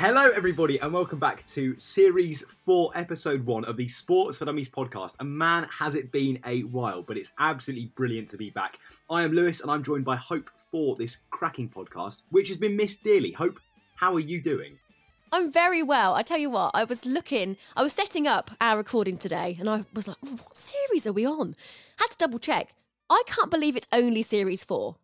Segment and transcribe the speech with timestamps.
[0.00, 4.66] Hello, everybody, and welcome back to Series 4, Episode 1 of the Sports for Dummies
[4.66, 5.14] podcast.
[5.20, 8.78] And man, has it been a while, but it's absolutely brilliant to be back.
[9.10, 12.78] I am Lewis, and I'm joined by Hope for this cracking podcast, which has been
[12.78, 13.30] missed dearly.
[13.30, 13.60] Hope,
[13.94, 14.78] how are you doing?
[15.32, 16.14] I'm very well.
[16.14, 19.68] I tell you what, I was looking, I was setting up our recording today, and
[19.68, 21.54] I was like, what series are we on?
[21.98, 22.74] Had to double check.
[23.10, 24.96] I can't believe it's only series four.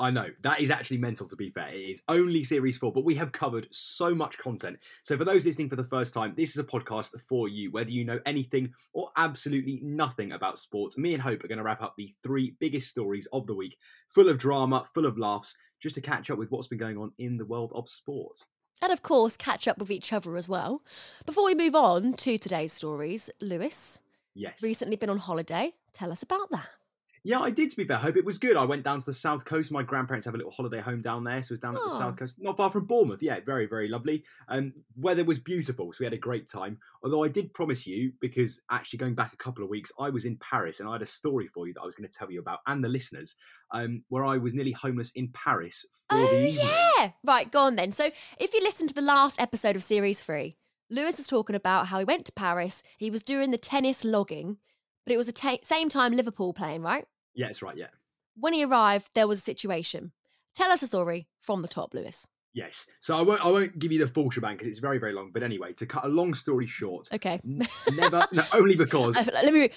[0.00, 1.26] I know that is actually mental.
[1.26, 4.78] To be fair, it is only series four, but we have covered so much content.
[5.02, 7.70] So for those listening for the first time, this is a podcast for you.
[7.72, 11.64] Whether you know anything or absolutely nothing about sports, me and Hope are going to
[11.64, 13.76] wrap up the three biggest stories of the week,
[14.08, 17.12] full of drama, full of laughs, just to catch up with what's been going on
[17.18, 18.44] in the world of sport.
[18.80, 20.82] And of course, catch up with each other as well.
[21.26, 24.00] Before we move on to today's stories, Lewis,
[24.34, 24.62] Yes.
[24.62, 25.74] recently been on holiday.
[25.92, 26.68] Tell us about that.
[27.28, 27.68] Yeah, I did.
[27.68, 28.56] To be fair, hope it was good.
[28.56, 29.70] I went down to the south coast.
[29.70, 31.90] My grandparents have a little holiday home down there, so it was down at the
[31.94, 31.98] Oh.
[31.98, 33.22] south coast, not far from Bournemouth.
[33.22, 34.24] Yeah, very, very lovely.
[34.48, 36.78] And weather was beautiful, so we had a great time.
[37.02, 40.24] Although I did promise you, because actually going back a couple of weeks, I was
[40.24, 42.30] in Paris and I had a story for you that I was going to tell
[42.30, 43.36] you about and the listeners,
[43.72, 47.10] um, where I was nearly homeless in Paris for Oh, yeah.
[47.24, 47.92] Right, go on then.
[47.92, 48.04] So,
[48.40, 50.56] if you listen to the last episode of series three,
[50.88, 52.82] Lewis was talking about how he went to Paris.
[52.96, 54.56] He was doing the tennis logging,
[55.04, 57.04] but it was the ta- same time Liverpool playing, right?
[57.38, 57.76] Yeah, it's right.
[57.76, 57.86] Yeah.
[58.36, 60.12] When he arrived, there was a situation.
[60.54, 62.26] Tell us a story from the top, Lewis.
[62.52, 62.86] Yes.
[63.00, 63.44] So I won't.
[63.44, 65.30] I won't give you the full shebang because it's very, very long.
[65.32, 67.38] But anyway, to cut a long story short, Okay.
[67.44, 67.62] n-
[67.96, 68.26] never.
[68.32, 69.70] no, only because Uh, Let me re-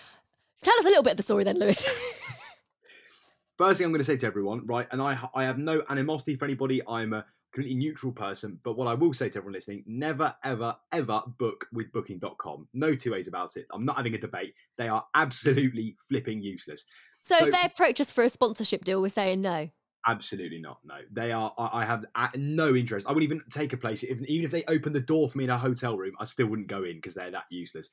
[0.64, 1.84] tell us a little bit of the story then, Lewis.
[3.58, 6.36] First thing I'm going to say to everyone, right, and I I have no animosity
[6.36, 6.82] for anybody.
[6.88, 10.76] I'm a completely neutral person, but what I will say to everyone listening, never, ever,
[10.92, 12.68] ever book with booking.com.
[12.74, 13.68] No two ways about it.
[13.74, 14.54] I'm not having a debate.
[14.78, 16.86] They are absolutely flipping useless.
[17.22, 19.70] so, So- if they approach us for a sponsorship deal, we're saying no.
[20.08, 20.80] Absolutely not.
[20.84, 21.54] No, they are.
[21.60, 23.06] I, I have no interest.
[23.06, 24.02] I wouldn't even take a place.
[24.02, 26.48] If, even if they opened the door for me in a hotel room, I still
[26.48, 27.90] wouldn't go in because they're that useless.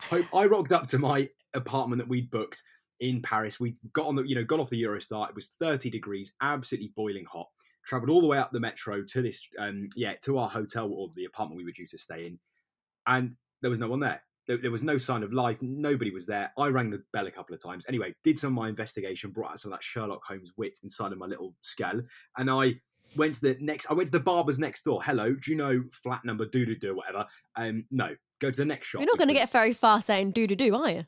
[0.00, 2.60] Hope I rocked up to my apartment that we'd booked
[2.98, 3.60] in Paris.
[3.60, 5.28] We got on the, you know, got off the Eurostar.
[5.28, 7.46] It was 30 degrees, absolutely boiling hot.
[7.84, 11.10] Traveled all the way up the metro to this, um, yeah, to our hotel or
[11.16, 12.38] the apartment we were due to stay in,
[13.06, 14.22] and there was no one there.
[14.46, 15.58] There, there was no sign of life.
[15.62, 16.52] Nobody was there.
[16.58, 17.84] I rang the bell a couple of times.
[17.88, 21.12] Anyway, did some of my investigation, brought out some of that Sherlock Holmes wit inside
[21.12, 22.00] of my little skull,
[22.38, 22.74] and I
[23.16, 23.86] went to the next.
[23.90, 25.02] I went to the barber's next door.
[25.02, 27.26] Hello, do you know flat number doo doo doo whatever?
[27.56, 28.14] Um, no.
[28.40, 29.00] Go to the next shop.
[29.00, 31.06] You're not going to get very far saying do do do, are you?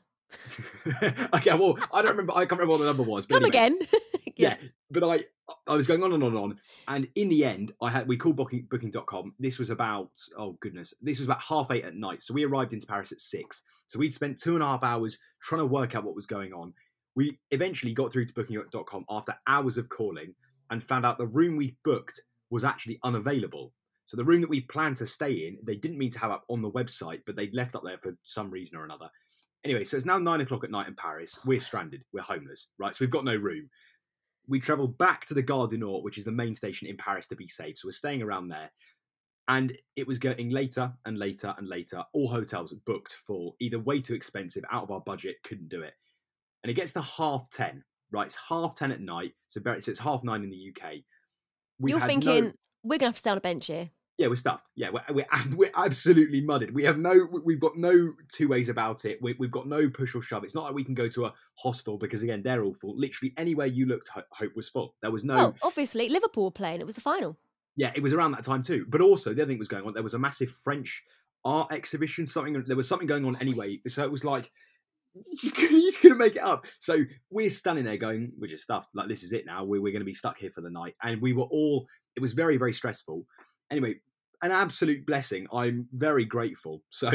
[1.33, 2.31] okay, well, I don't remember.
[2.31, 3.25] I can't remember what the number was.
[3.25, 3.79] But Come anyway, again.
[4.37, 4.55] yeah.
[4.91, 5.23] But I
[5.67, 8.17] I was going on and on and on, and in the end, I had we
[8.17, 9.33] called booking booking.com.
[9.39, 12.23] This was about oh goodness, this was about half eight at night.
[12.23, 13.63] So we arrived into Paris at six.
[13.87, 16.53] So we'd spent two and a half hours trying to work out what was going
[16.53, 16.73] on.
[17.15, 20.33] We eventually got through to booking.com after hours of calling
[20.69, 23.71] and found out the room we booked was actually unavailable.
[24.05, 26.45] So the room that we planned to stay in, they didn't mean to have up
[26.49, 29.09] on the website, but they'd left up there for some reason or another.
[29.63, 31.39] Anyway, so it's now nine o'clock at night in Paris.
[31.43, 32.03] We're stranded.
[32.13, 32.95] We're homeless, right?
[32.95, 33.67] So we've got no room.
[34.47, 37.27] We travel back to the Gare du Nord, which is the main station in Paris,
[37.27, 37.77] to be safe.
[37.79, 38.71] So we're staying around there.
[39.47, 42.03] And it was getting later and later and later.
[42.13, 45.93] All hotels booked full, either way too expensive, out of our budget, couldn't do it.
[46.63, 48.25] And it gets to half 10, right?
[48.25, 49.33] It's half 10 at night.
[49.47, 50.93] So, it's half nine in the UK.
[51.79, 52.53] We've You're had no- thinking,
[52.83, 53.89] we're going to have to stay on a bench here.
[54.17, 54.65] Yeah, we're stuffed.
[54.75, 55.25] Yeah, we're, we're
[55.55, 56.73] we're absolutely mudded.
[56.73, 59.19] We have no, we've got no two ways about it.
[59.21, 60.43] We, we've got no push or shove.
[60.45, 62.97] It's not like we can go to a hostel because again they're all full.
[62.97, 64.95] Literally anywhere you looked, Hope was full.
[65.01, 65.35] There was no.
[65.35, 66.79] Well, obviously Liverpool were playing.
[66.79, 67.37] It was the final.
[67.75, 68.85] Yeah, it was around that time too.
[68.87, 69.93] But also the other thing was going on.
[69.93, 71.03] There was a massive French
[71.43, 72.25] art exhibition.
[72.25, 73.81] Something there was something going on anyway.
[73.87, 74.49] So it was like
[75.13, 76.65] you just couldn't make it up.
[76.79, 78.89] So we're standing there going, we're just stuffed.
[78.95, 79.63] Like this is it now.
[79.63, 80.95] We're, we're going to be stuck here for the night.
[81.03, 81.85] And we were all.
[82.15, 83.25] It was very very stressful.
[83.71, 83.95] Anyway,
[84.41, 85.47] an absolute blessing.
[85.53, 86.83] I'm very grateful.
[86.89, 87.11] So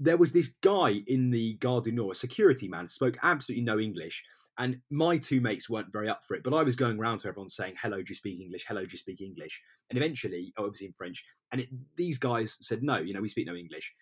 [0.00, 3.78] there was this guy in the Gare du Nord, a security man, spoke absolutely no
[3.78, 4.24] English.
[4.58, 7.28] And my two mates weren't very up for it, but I was going around to
[7.28, 8.66] everyone saying, "Hello, do you speak English?
[8.68, 12.58] Hello, do you speak English?" And eventually, oh, obviously in French, and it, these guys
[12.60, 13.94] said, "No, you know, we speak no English."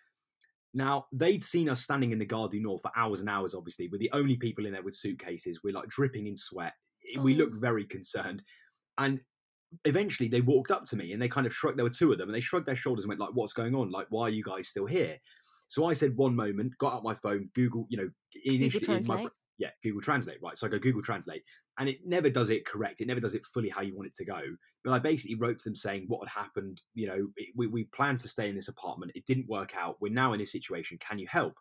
[0.73, 3.55] Now they'd seen us standing in the Gare du Nord for hours and hours.
[3.55, 5.63] Obviously, we're the only people in there with suitcases.
[5.63, 6.75] We're like dripping in sweat.
[7.19, 7.39] We Oh.
[7.39, 8.43] looked very concerned,
[8.99, 9.21] and
[9.85, 11.79] eventually they walked up to me and they kind of shrugged.
[11.79, 13.75] There were two of them, and they shrugged their shoulders and went like, "What's going
[13.75, 13.91] on?
[13.91, 15.19] Like, why are you guys still here?"
[15.69, 18.11] So I said one moment, got out my phone, Google, you know,
[19.09, 20.59] my, yeah, Google Translate, right?
[20.59, 21.45] So I go Google Translate,
[21.79, 23.01] and it never does it correct.
[23.01, 24.41] It never does it fully how you want it to go.
[24.83, 26.81] But I basically wrote to them saying what had happened.
[26.95, 29.13] You know, it, we we planned to stay in this apartment.
[29.15, 29.99] It didn't work out.
[30.01, 30.99] We're now in this situation.
[30.99, 31.55] Can you help?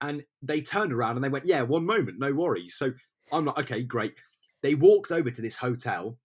[0.00, 2.90] And they turned around and they went, "Yeah, one moment, no worries." So
[3.30, 4.14] I'm like, "Okay, great."
[4.62, 6.16] They walked over to this hotel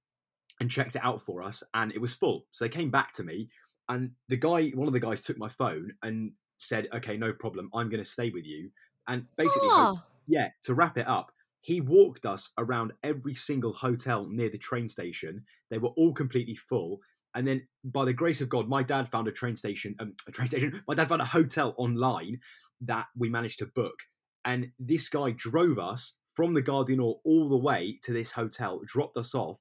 [0.60, 2.46] and checked it out for us, and it was full.
[2.52, 3.50] So they came back to me,
[3.90, 7.70] and the guy, one of the guys, took my phone and said, "Okay, no problem.
[7.74, 8.72] I'm going to stay with you."
[9.08, 11.32] And basically, Ah, yeah, to wrap it up,
[11.62, 15.44] he walked us around every single hotel near the train station.
[15.70, 17.00] They were all completely full.
[17.36, 19.96] And then, by the grace of God, my dad found a train station.
[20.00, 20.82] Um, a train station.
[20.88, 22.40] My dad found a hotel online
[22.82, 24.00] that we managed to book.
[24.46, 29.18] And this guy drove us from the Nord all the way to this hotel, dropped
[29.18, 29.60] us off.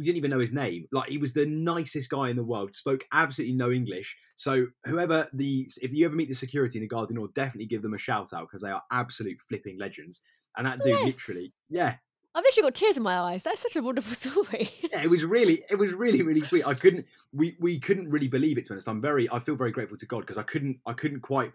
[0.00, 0.86] We didn't even know his name.
[0.92, 2.74] Like he was the nicest guy in the world.
[2.74, 4.16] Spoke absolutely no English.
[4.36, 7.66] So whoever the, if you ever meet the security in the Gare du Nord, definitely
[7.66, 10.22] give them a shout out because they are absolute flipping legends.
[10.56, 11.04] And that dude, Yes.
[11.04, 11.96] literally, yeah,
[12.34, 13.42] I've literally got tears in my eyes.
[13.42, 14.14] That's such a wonderful
[14.44, 14.70] story.
[14.90, 16.66] yeah, it was really, it was really, really sweet.
[16.66, 18.64] I couldn't, we, we couldn't really believe it.
[18.64, 20.92] To be honest, I'm very, I feel very grateful to God because I couldn't, I
[20.94, 21.52] couldn't quite,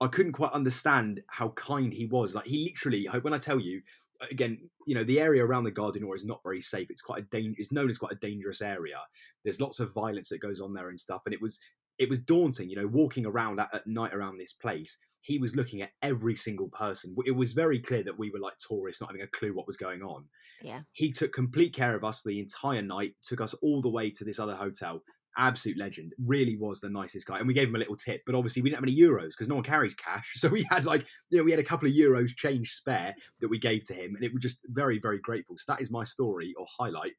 [0.00, 2.34] I couldn't quite understand how kind he was.
[2.34, 3.82] Like he literally, when I tell you,
[4.30, 6.88] again, you know, the area around the Gare du Nord is not very safe.
[6.90, 7.56] It's quite a danger.
[7.58, 8.98] It's known as quite a dangerous area.
[9.44, 11.22] There's lots of violence that goes on there and stuff.
[11.26, 11.58] And it was,
[11.98, 12.68] it was daunting.
[12.68, 14.98] You know, walking around at, at night around this place.
[15.20, 17.14] He was looking at every single person.
[17.24, 19.76] It was very clear that we were like tourists, not having a clue what was
[19.76, 20.24] going on
[20.62, 20.80] yeah.
[20.92, 24.24] he took complete care of us the entire night took us all the way to
[24.24, 25.02] this other hotel
[25.38, 28.34] absolute legend really was the nicest guy and we gave him a little tip but
[28.34, 31.06] obviously we didn't have any euros because no one carries cash so we had like
[31.30, 34.14] you know we had a couple of euros change spare that we gave to him
[34.14, 37.12] and it was just very very grateful so that is my story or highlight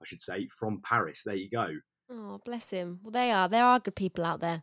[0.00, 1.68] i should say from paris there you go
[2.10, 3.00] Oh, bless him.
[3.02, 3.50] Well, they are.
[3.50, 4.62] There are good people out there.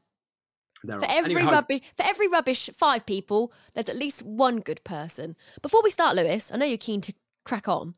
[0.83, 1.11] there For are.
[1.11, 5.35] every Anyway, rubbish, for every rubbish five people, there's at least one good person.
[5.61, 7.13] Before we start, Lewis, I know you're keen to
[7.43, 7.93] crack on.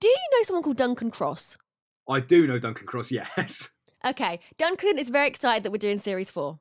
[0.00, 1.58] Do you know someone called Duncan Cross?
[2.08, 3.70] i do know duncan cross yes
[4.04, 6.58] Okay, Duncan is very excited that we're doing series four.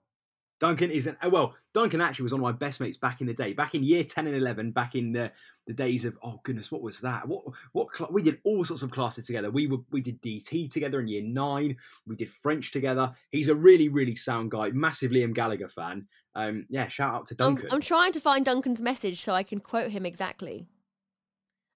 [0.61, 1.17] Duncan isn't.
[1.23, 3.73] oh, Well, Duncan actually was one of my best mates back in the day, back
[3.73, 5.31] in year ten and eleven, back in the,
[5.65, 7.27] the days of oh goodness, what was that?
[7.27, 9.49] What what cl- we did all sorts of classes together.
[9.49, 11.77] We were we did DT together in year nine.
[12.05, 13.11] We did French together.
[13.31, 16.07] He's a really really sound guy, massive Liam Gallagher fan.
[16.35, 17.69] Um, yeah, shout out to I'm, Duncan.
[17.71, 20.67] I'm trying to find Duncan's message so I can quote him exactly.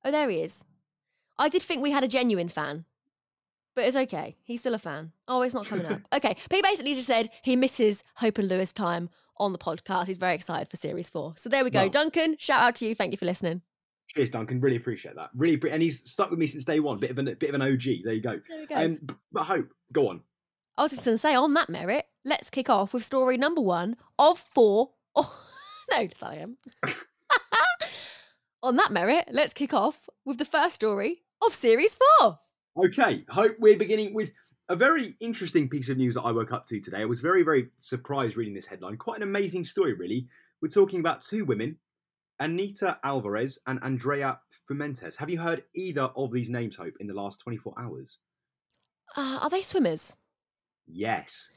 [0.04, 0.64] Oh, there he is.
[1.40, 2.86] I did think we had a genuine fan,
[3.76, 4.36] but it's okay.
[4.44, 5.12] He's still a fan.
[5.28, 6.02] Oh, it's not coming up.
[6.14, 10.08] Okay, but he basically just said he misses Hope and Lewis time on the podcast.
[10.08, 11.34] He's very excited for series four.
[11.36, 11.82] So there we go.
[11.82, 12.96] Well- Duncan, shout out to you.
[12.96, 13.62] Thank you for listening.
[14.08, 14.62] Cheers, Duncan.
[14.62, 15.30] Really appreciate that.
[15.36, 17.00] Really, pre- and he's stuck with me since day one.
[17.00, 17.84] Bit of an bit of an OG.
[18.04, 18.40] There you go.
[18.48, 18.76] There we go.
[18.76, 19.00] Um,
[19.32, 20.22] but hope, go on.
[20.78, 23.62] I was just going to say, on that merit, let's kick off with story number
[23.62, 24.92] one of four.
[25.18, 26.58] Oh, no, I am.
[28.64, 32.40] on that merit, let's kick off with the first story of series four.
[32.78, 34.34] Okay, hope we're beginning with
[34.68, 37.02] a very interesting piece of news that I woke up to today.
[37.02, 38.98] I was very, very surprised reading this headline.
[38.98, 40.28] Quite an amazing story, really.
[40.62, 41.78] We're talking about two women,
[42.42, 45.16] Anita Alvarez and Andrea Fuentes.
[45.16, 48.18] Have you heard either of these names, Hope, in the last 24 hours?
[49.16, 50.18] Uh, are they swimmers?
[50.86, 51.52] Yes.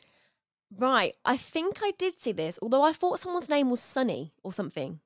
[0.79, 1.15] Right.
[1.25, 5.01] I think I did see this, although I thought someone's name was Sunny or something.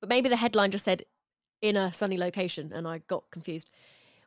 [0.00, 1.04] But maybe the headline just said
[1.62, 3.72] in a sunny location and I got confused.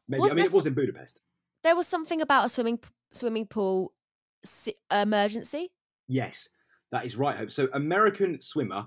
[0.07, 0.19] Maybe.
[0.21, 1.21] Wasn't I mean, this- it was in Budapest.
[1.63, 2.79] There was something about a swimming
[3.13, 3.93] swimming pool
[4.43, 5.71] si- emergency.
[6.07, 6.49] Yes,
[6.91, 7.51] that is right, Hope.
[7.51, 8.85] So, American swimmer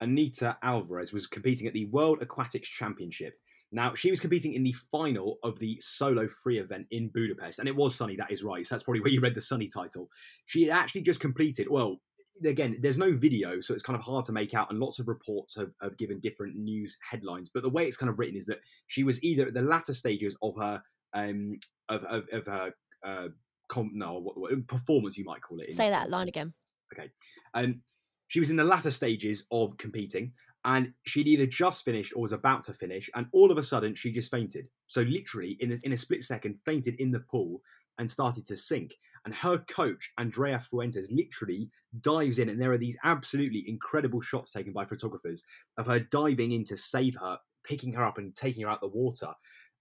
[0.00, 3.34] Anita Alvarez was competing at the World Aquatics Championship.
[3.72, 7.66] Now, she was competing in the final of the solo free event in Budapest, and
[7.68, 8.64] it was sunny, that is right.
[8.66, 10.08] So that's probably where you read the sunny title.
[10.44, 12.00] She had actually just completed, well,
[12.44, 15.08] again, there's no video, so it's kind of hard to make out, and lots of
[15.08, 17.50] reports have, have given different news headlines.
[17.52, 19.92] But the way it's kind of written is that she was either at the latter
[19.92, 20.82] stages of her
[21.14, 22.72] um of of, of her
[23.06, 23.28] uh
[23.68, 25.72] com- no what, what, performance you might call it.
[25.72, 26.52] Say that line again.
[26.92, 27.10] Okay.
[27.54, 27.80] Um,
[28.28, 30.32] she was in the latter stages of competing,
[30.64, 33.94] and she'd either just finished or was about to finish, and all of a sudden
[33.94, 34.66] she just fainted.
[34.86, 37.60] So literally, in a, in a split second, fainted in the pool
[37.98, 38.94] and started to sink.
[39.24, 44.52] And her coach, Andrea Fuentes, literally dives in, and there are these absolutely incredible shots
[44.52, 45.42] taken by photographers
[45.78, 48.88] of her diving in to save her, picking her up and taking her out the
[48.88, 49.32] water.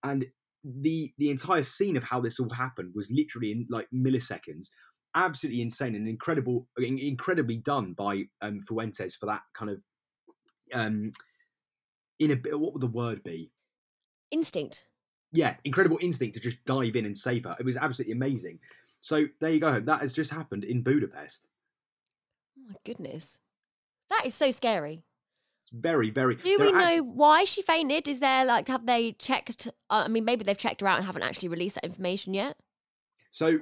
[0.03, 0.25] And
[0.63, 4.67] the the entire scene of how this all happened was literally in like milliseconds
[5.15, 9.81] absolutely insane and incredible, incredibly done by um, Fuentes for that kind of
[10.73, 11.11] um,
[12.19, 12.59] in a bit.
[12.59, 13.51] What would the word be?
[14.31, 14.87] Instinct.
[15.31, 17.55] Yeah, incredible instinct to just dive in and save her.
[17.59, 18.59] It was absolutely amazing.
[19.03, 19.81] So there you go.
[19.81, 21.45] That has just happened in Budapest.
[22.57, 23.37] Oh my goodness.
[24.09, 25.03] That is so scary.
[25.61, 26.35] It's very, very.
[26.35, 28.07] Do we act- know why she fainted?
[28.07, 29.67] Is there like have they checked?
[29.89, 32.55] Uh, I mean, maybe they've checked her out and haven't actually released that information yet.
[33.29, 33.59] So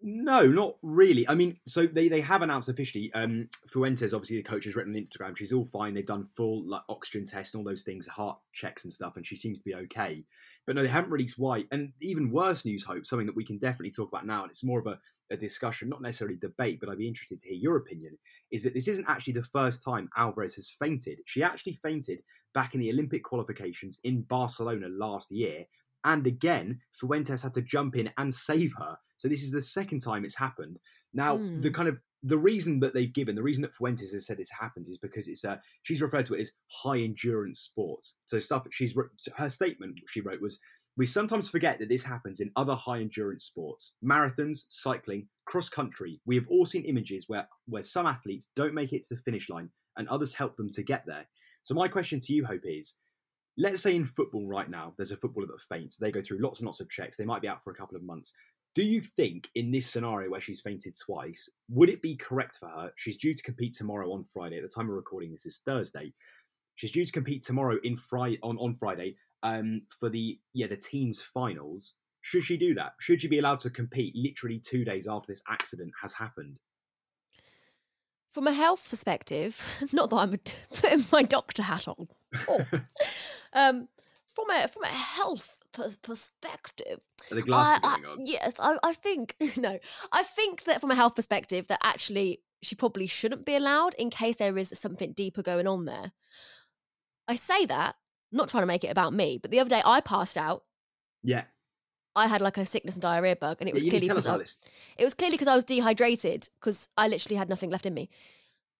[0.00, 1.28] no, not really.
[1.28, 3.10] I mean, so they, they have announced officially.
[3.14, 5.36] Um, Fuentes, obviously the coach, has written on Instagram.
[5.36, 5.94] She's all fine.
[5.94, 9.26] They've done full like oxygen tests and all those things, heart checks and stuff, and
[9.26, 10.24] she seems to be okay.
[10.66, 11.64] But no, they haven't released why.
[11.72, 14.62] And even worse news, Hope, something that we can definitely talk about now, and it's
[14.62, 14.98] more of a,
[15.32, 18.16] a discussion, not necessarily debate, but I'd be interested to hear your opinion.
[18.52, 21.18] Is that this isn't actually the first time Alvarez has fainted.
[21.26, 22.20] She actually fainted
[22.54, 25.64] back in the Olympic qualifications in Barcelona last year.
[26.04, 28.96] And again, Fuentes had to jump in and save her.
[29.18, 30.78] So this is the second time it's happened.
[31.12, 31.60] Now, Hmm.
[31.60, 34.50] the kind of the reason that they've given, the reason that Fuentes has said this
[34.50, 38.16] happens is because it's uh, she's referred to it as high endurance sports.
[38.26, 38.96] So stuff that she's
[39.36, 40.58] her statement she wrote was
[40.96, 46.20] we sometimes forget that this happens in other high endurance sports, marathons, cycling, cross country.
[46.26, 49.48] We have all seen images where where some athletes don't make it to the finish
[49.48, 51.26] line and others help them to get there.
[51.62, 52.96] So my question to you, Hope, is
[53.56, 55.96] let's say in football right now, there's a footballer that faints.
[55.96, 57.16] They go through lots and lots of checks.
[57.16, 58.34] They might be out for a couple of months.
[58.78, 62.68] Do you think in this scenario where she's fainted twice, would it be correct for
[62.68, 62.92] her?
[62.94, 64.58] She's due to compete tomorrow on Friday.
[64.58, 66.12] At the time of recording this is Thursday.
[66.76, 70.76] She's due to compete tomorrow in Friday on, on Friday um, for the yeah the
[70.76, 71.94] team's finals.
[72.20, 72.92] Should she do that?
[73.00, 76.60] Should she be allowed to compete literally two days after this accident has happened?
[78.32, 80.36] From a health perspective, not that I'm
[80.72, 82.06] putting my doctor hat on.
[82.48, 82.64] Oh.
[83.54, 83.88] um,
[84.32, 88.26] from a from a health pers- perspective, Are the glasses I- I- going on?
[88.26, 89.78] yes, I, I think no.
[90.12, 94.10] I think that from a health perspective, that actually she probably shouldn't be allowed in
[94.10, 96.12] case there is something deeper going on there.
[97.28, 97.94] I say that
[98.32, 100.64] not trying to make it about me, but the other day I passed out.
[101.22, 101.44] Yeah.
[102.16, 104.36] I had like a sickness and diarrhea bug, and it was to clearly because I,
[104.98, 108.08] it was clearly because I was dehydrated because I literally had nothing left in me.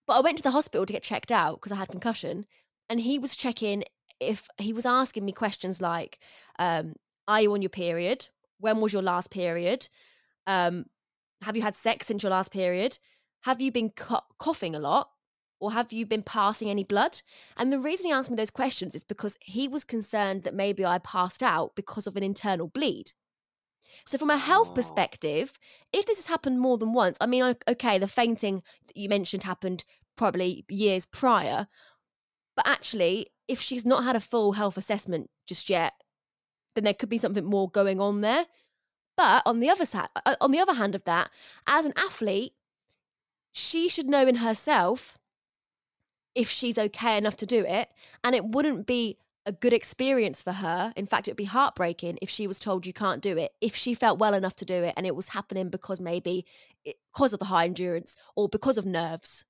[0.07, 2.47] But I went to the hospital to get checked out because I had concussion,
[2.90, 3.85] and he was checking
[4.21, 6.19] if he was asking me questions like,
[6.59, 6.95] um,
[7.27, 8.29] "Are you on your period?
[8.59, 9.89] When was your last period?
[10.47, 10.87] Um,
[11.43, 12.99] have you had sex since your last period?
[13.43, 15.11] Have you been co- coughing a lot?"
[15.61, 17.21] Or have you been passing any blood?
[17.57, 20.85] And the reason he asked me those questions is because he was concerned that maybe
[20.87, 23.13] I passed out because of an internal bleed.
[24.07, 24.75] So, from a health Oh.
[24.75, 25.59] perspective,
[25.93, 29.43] if this has happened more than once, I mean, okay, the fainting that you mentioned
[29.45, 29.85] happened
[30.17, 31.69] probably years prior,
[32.59, 35.93] but actually, if she's not had a full health assessment just yet,
[36.75, 38.47] then there could be something more going on there.
[39.17, 41.31] But on the other side, uh, on the other hand of that,
[41.69, 42.55] as an athlete,
[43.53, 45.19] she should know in herself
[46.35, 50.50] if she's okay enough to do it, and it wouldn't be a good experience for
[50.50, 50.93] her.
[50.97, 53.53] In fact, it would be heartbreaking if she was told you can't do it.
[53.61, 56.45] If she felt well enough to do it, and it was happening because maybe
[56.85, 59.45] eh, because of the high endurance or because of nerves.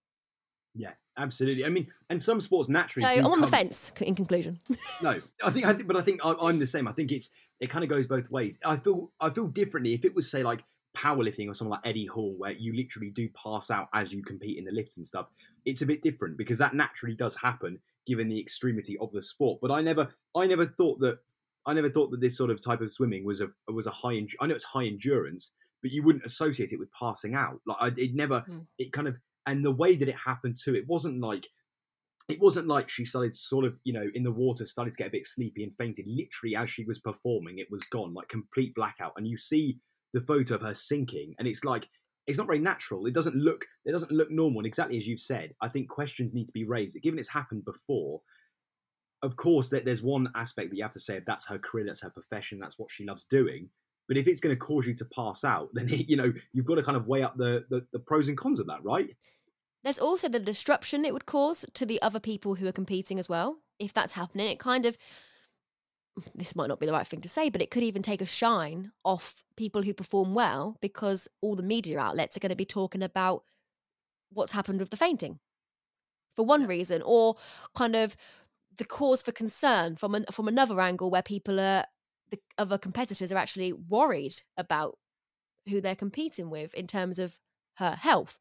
[0.75, 1.65] Yeah, absolutely.
[1.65, 3.05] I mean, and some sports naturally.
[3.05, 3.93] So I'm on the fence.
[4.01, 4.59] In conclusion,
[5.03, 5.11] No,
[5.45, 6.89] I think, I think, but I think I, I'm the same.
[6.89, 8.59] I think it's it kind of goes both ways.
[8.65, 10.63] I feel I feel differently if it was say like
[10.97, 14.59] powerlifting or someone like Eddie Hall, where you literally do pass out as you compete
[14.59, 15.27] in the lifts and stuff.
[15.65, 19.59] It's a bit different because that naturally does happen given the extremity of the sport.
[19.61, 21.19] But I never, I never thought that
[21.67, 24.27] I never thought that this sort of type of swimming was a was a high.
[24.41, 27.61] I know it's high endurance, but you wouldn't associate it with passing out.
[27.67, 28.67] Like I, it never, Mm.
[28.79, 31.49] it kind of, and the way that it happened too, it wasn't like
[32.29, 35.07] it wasn't like she started sort of, you know, in the water, started to get
[35.07, 36.07] a bit sleepy and fainted.
[36.07, 39.15] Literally, as she was performing, it was gone, like complete blackout.
[39.17, 39.79] And you see
[40.13, 41.89] the photo of her sinking, and it's like
[42.27, 43.07] it's not very natural.
[43.07, 44.61] It doesn't look it doesn't look normal.
[44.61, 47.01] And exactly as you've said, I think questions need to be raised.
[47.03, 48.21] Given it's happened before,
[49.23, 51.87] of course, that there's one aspect that you have to say if that's her career,
[51.87, 53.71] that's her profession, that's what she loves doing.
[54.09, 56.75] But if it's going to cause you to pass out, then you know you've got
[56.75, 59.09] to kind of weigh up the, the, the pros and cons of that, right?
[59.85, 63.29] There's also the disruption it would cause to the other people who are competing as
[63.29, 63.59] well.
[63.79, 64.97] If that's happening, it kind of
[66.35, 68.27] this might not be the right thing to say, but it could even take a
[68.27, 72.65] shine off people who perform well because all the media outlets are going to be
[72.65, 73.45] talking about
[74.31, 75.39] what's happened with the fainting
[76.39, 77.35] for one reason, or
[77.75, 78.17] kind of
[78.77, 81.85] the cause for concern from an, from another angle where people are
[82.31, 84.99] the other competitors are actually worried about
[85.69, 87.41] who they're competing with in terms of
[87.79, 88.39] her health.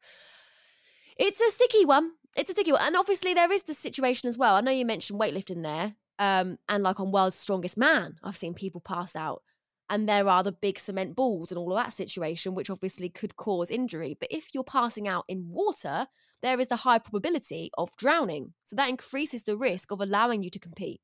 [1.18, 2.12] It's a sticky one.
[2.36, 2.82] It's a sticky one.
[2.82, 4.54] And obviously there is the situation as well.
[4.54, 5.94] I know you mentioned weightlifting there.
[6.20, 9.42] Um, and like on World's Strongest Man, I've seen people pass out.
[9.90, 13.36] And there are the big cement balls and all of that situation, which obviously could
[13.36, 14.16] cause injury.
[14.18, 16.06] But if you're passing out in water,
[16.42, 18.52] there is the high probability of drowning.
[18.64, 21.00] So that increases the risk of allowing you to compete.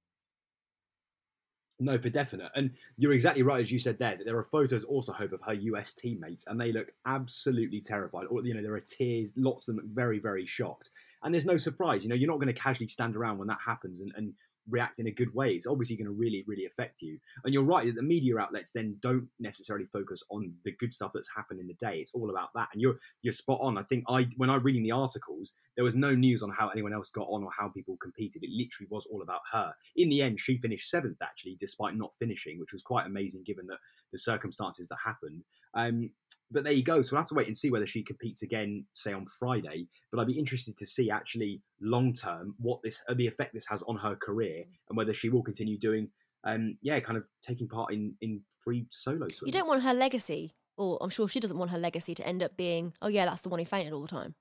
[1.85, 2.51] No, for definite.
[2.55, 5.43] And you're exactly right, as you said there, that there are photos also, Hope, of
[5.43, 8.25] her US teammates, and they look absolutely terrified.
[8.31, 10.91] Or, you know, there are tears, lots of them very, very shocked.
[11.23, 13.59] And there's no surprise, you know, you're not going to casually stand around when that
[13.65, 14.33] happens and, and
[14.69, 17.19] react in a good way, it's obviously going to really, really affect you.
[17.45, 21.13] And you're right that the media outlets then don't necessarily focus on the good stuff
[21.13, 21.99] that's happened in the day.
[21.99, 22.69] It's all about that.
[22.73, 23.79] And you're you're spot on.
[23.79, 26.93] I think I when I reading the articles, there was no news on how anyone
[26.93, 28.43] else got on or how people competed.
[28.43, 29.73] It literally was all about her.
[29.97, 33.67] In the end, she finished seventh actually, despite not finishing, which was quite amazing given
[33.67, 33.79] that
[34.13, 35.43] the circumstances that happened.
[35.75, 36.11] Um,
[36.51, 37.03] but there you go.
[37.03, 39.89] So we'll have to wait and see whether she competes again, say on Friday.
[40.13, 43.67] But I'd be interested to see actually long term what this uh, the effect this
[43.67, 46.09] has on her career and whether she will continue doing,
[46.45, 49.39] um, yeah, kind of taking part in in free solo swimming.
[49.47, 52.43] You don't want her legacy, or I'm sure she doesn't want her legacy to end
[52.43, 54.35] up being, oh yeah, that's the one who fainted all the time.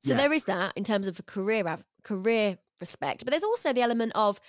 [0.00, 0.16] So Yeah.
[0.16, 4.12] there is that in terms of a career career respect, but there's also the element
[4.14, 4.40] of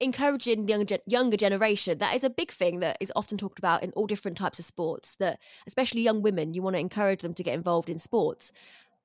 [0.00, 1.98] encouraging the younger, younger generation.
[1.98, 4.64] That is a big thing that is often talked about in all different types of
[4.64, 5.16] sports.
[5.16, 8.52] That especially young women, you want to encourage them to get involved in sports.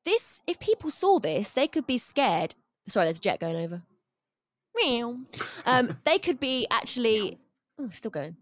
[0.03, 2.55] This, if people saw this, they could be scared.
[2.87, 3.81] Sorry, there's a jet going over.
[4.75, 5.17] Meow.
[5.65, 7.37] Um, they could be actually.
[7.79, 8.35] Oh, still going.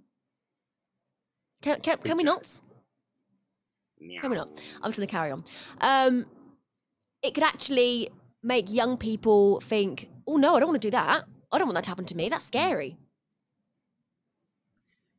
[1.62, 2.60] Can, can, can we not?
[4.22, 4.50] Can we not?
[4.82, 5.44] I'm just going to carry on.
[5.82, 6.26] Um,
[7.22, 8.10] it could actually
[8.42, 11.26] make young people think, oh no, I don't want to do that.
[11.52, 12.30] I don't want that to happen to me.
[12.30, 12.98] That's scary.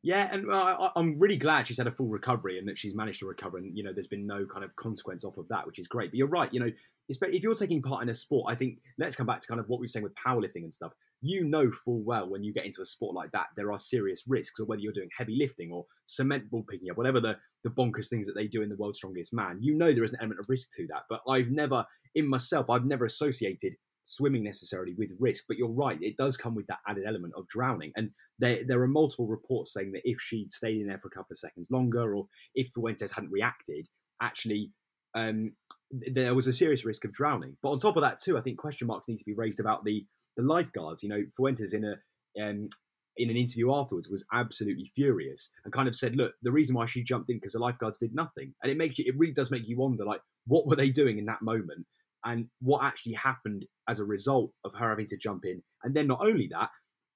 [0.03, 3.19] Yeah, and I, I'm really glad she's had a full recovery and that she's managed
[3.19, 5.77] to recover, and you know, there's been no kind of consequence off of that, which
[5.77, 6.09] is great.
[6.09, 6.71] But you're right, you know,
[7.07, 9.67] if you're taking part in a sport, I think let's come back to kind of
[9.69, 10.93] what we were saying with powerlifting and stuff.
[11.21, 14.23] You know full well when you get into a sport like that, there are serious
[14.27, 17.69] risks, or whether you're doing heavy lifting or cement ball picking up, whatever the the
[17.69, 19.59] bonkers things that they do in the world's strongest man.
[19.61, 22.71] You know there is an element of risk to that, but I've never, in myself,
[22.71, 25.45] I've never associated swimming necessarily with risk.
[25.47, 28.81] But you're right, it does come with that added element of drowning, and there, there
[28.81, 31.69] are multiple reports saying that if she'd stayed in there for a couple of seconds
[31.71, 33.87] longer, or if Fuentes hadn't reacted,
[34.21, 34.71] actually,
[35.15, 35.53] um,
[35.91, 37.57] there was a serious risk of drowning.
[37.61, 39.83] But on top of that, too, I think question marks need to be raised about
[39.83, 40.05] the
[40.37, 41.03] the lifeguards.
[41.03, 42.69] You know, Fuentes in a um,
[43.17, 46.85] in an interview afterwards was absolutely furious and kind of said, "Look, the reason why
[46.85, 49.51] she jumped in because the lifeguards did nothing," and it makes you, it really does
[49.51, 51.85] make you wonder, like, what were they doing in that moment,
[52.25, 56.07] and what actually happened as a result of her having to jump in, and then
[56.07, 56.69] not only that,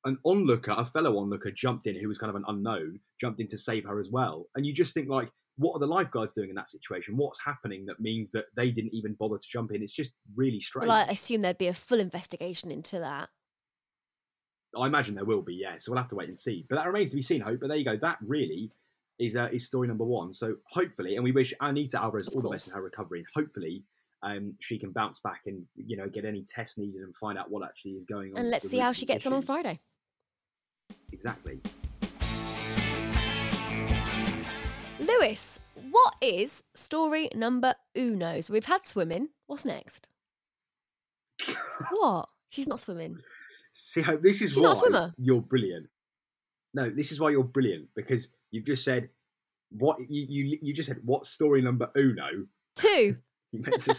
[0.06, 3.48] an onlooker, a fellow onlooker, jumped in who was kind of an unknown, jumped in
[3.48, 5.30] to save her as well, and you just think like.
[5.58, 7.16] What are the lifeguards doing in that situation?
[7.16, 9.82] What's happening that means that they didn't even bother to jump in?
[9.82, 10.90] It's just really strange.
[10.90, 13.30] Well, I assume there'd be a full investigation into that.
[14.78, 15.78] I imagine there will be, yeah.
[15.78, 16.66] So we'll have to wait and see.
[16.68, 17.62] But that remains to be seen, Hope.
[17.62, 17.96] But there you go.
[17.96, 18.70] That really
[19.18, 20.34] is uh, is story number one.
[20.34, 23.20] So hopefully, and we wish Anita Alvarez Of all the best in her recovery.
[23.20, 23.86] And hopefully,
[24.26, 27.50] um, she can bounce back and you know get any tests needed and find out
[27.50, 28.40] what actually is going on.
[28.40, 29.42] And let's see how she gets on on.
[29.44, 29.80] Friday.
[31.14, 31.62] Exactly.
[35.00, 35.60] Lewis,
[35.92, 38.42] what is story number uno?
[38.42, 39.30] So we've had swimming.
[39.48, 40.10] What's next?
[41.92, 42.30] What?
[42.50, 43.18] She's not swimming.
[43.74, 45.14] See, this is She's why not a swimmer.
[45.18, 45.88] you're brilliant.
[46.74, 49.10] No, this is why you're brilliant because you've just said
[49.72, 51.00] what you you, you just said.
[51.04, 52.48] What story number uno?
[52.76, 53.18] Two.
[53.56, 53.96] You meant to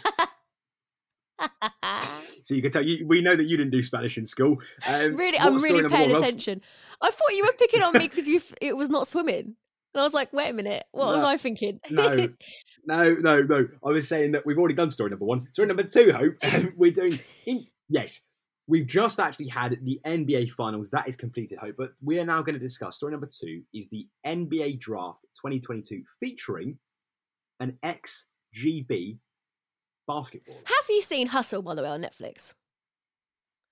[2.43, 4.57] So you can tell you we know that you didn't do Spanish in school.
[4.87, 6.61] Um, really, I'm really paying attention.
[7.01, 9.55] I thought you were picking on me because you it was not swimming,
[9.93, 11.79] and I was like, wait a minute, what was I thinking?
[11.89, 12.29] No,
[12.85, 13.67] no, no, no.
[13.85, 15.41] I was saying that we've already done story number one.
[15.53, 16.35] Story number two, Hope.
[16.77, 17.13] we're doing.
[17.45, 18.21] In, yes,
[18.67, 20.91] we've just actually had the NBA Finals.
[20.91, 21.75] That is completed, Hope.
[21.77, 23.63] But we are now going to discuss story number two.
[23.73, 26.77] Is the NBA Draft 2022 featuring
[27.59, 29.17] an XGB
[30.07, 30.55] basketball?
[30.65, 32.53] Have you seen Hustle by the way on Netflix?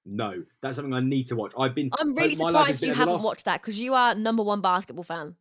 [0.05, 1.53] No, that's something I need to watch.
[1.57, 1.89] I've been.
[1.99, 5.35] I'm really surprised you haven't last- watched that because you are number one basketball fan.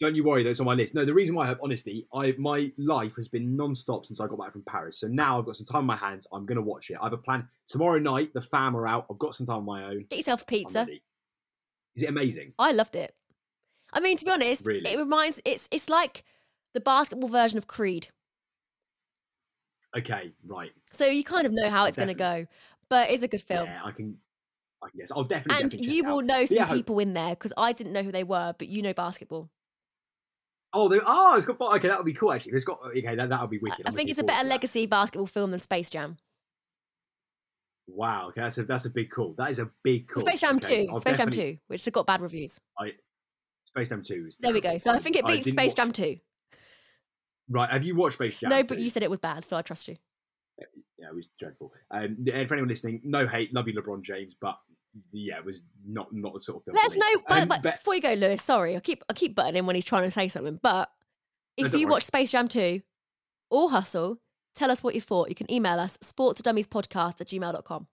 [0.00, 0.94] Don't you worry, that's on my list.
[0.94, 4.26] No, the reason why I have, honestly, I my life has been non-stop since I
[4.26, 4.98] got back from Paris.
[4.98, 6.26] So now I've got some time on my hands.
[6.32, 6.96] I'm going to watch it.
[7.00, 7.46] I have a plan.
[7.68, 9.06] Tomorrow night, the fam are out.
[9.10, 10.06] I've got some time on my own.
[10.08, 10.88] Get yourself a pizza.
[11.94, 12.52] Is it amazing?
[12.58, 13.12] I loved it.
[13.92, 14.90] I mean, to be honest, Really?
[14.90, 16.24] it reminds it's it's like
[16.72, 18.08] the basketball version of Creed.
[19.96, 20.70] Okay, right.
[20.92, 22.46] So you kind of know how it's going to go,
[22.88, 23.66] but it's a good film.
[23.66, 24.16] Yeah, I can.
[24.82, 25.12] I can guess.
[25.12, 25.62] I'll definitely.
[25.62, 28.10] and definitely you will know some yeah, people in there because I didn't know who
[28.12, 29.50] they were, but you know basketball.
[30.74, 31.60] Oh, they, oh, ah, it's got.
[31.60, 32.32] Okay, that would be cool.
[32.32, 32.80] Actually, it's got.
[32.82, 33.86] Uh, okay, that that would be I- wicked.
[33.86, 36.16] I I'm think it's a better legacy basketball film than Space Jam.
[37.86, 38.28] Wow.
[38.28, 39.34] Okay, that's a that's a big call.
[39.36, 40.22] That is a big call.
[40.22, 42.58] Space Jam okay, 2, I'll Space Jam 2, which has got bad reviews.
[42.78, 42.92] I,
[43.66, 44.26] Space Jam Two.
[44.28, 44.78] Is There we go.
[44.78, 46.16] So I think it beats Space Jam 2.
[47.52, 47.70] Right.
[47.70, 48.50] Have you watched Space Jam?
[48.50, 49.96] no, but you said it was bad, so I trust you.
[50.98, 51.72] yeah, it was dreadful.
[51.90, 54.56] Um, and for anyone listening, no hate, love you, LeBron James, but
[55.12, 56.74] yeah, it was not not the sort of film.
[56.76, 57.00] Let for us me.
[57.00, 57.22] know.
[57.28, 59.66] But, Um, but but- before you go, Lewis, sorry, I keep I keep butting in
[59.66, 60.58] when he's trying to say something.
[60.62, 60.90] But
[61.56, 61.92] if don't you worry.
[61.92, 62.80] watch Space Jam 2
[63.50, 64.18] or Hustle,
[64.54, 65.28] tell us what you thought.
[65.28, 67.86] You can email us sport to dummies podcast at gmail.com.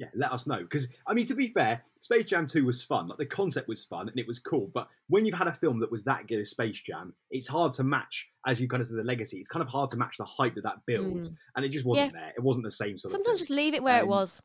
[0.00, 3.06] yeah, let us know because I mean, to be fair, Space Jam Two was fun.
[3.06, 4.70] Like the concept was fun and it was cool.
[4.72, 7.72] But when you've had a film that was that good as Space Jam, it's hard
[7.74, 8.26] to match.
[8.46, 9.38] As you kind of said, the legacy.
[9.38, 12.14] It's kind of hard to match the hype that that builds, and it just wasn't
[12.14, 12.32] there.
[12.34, 13.18] It wasn't the same sort of.
[13.18, 14.42] Sometimes just leave it where it Um, was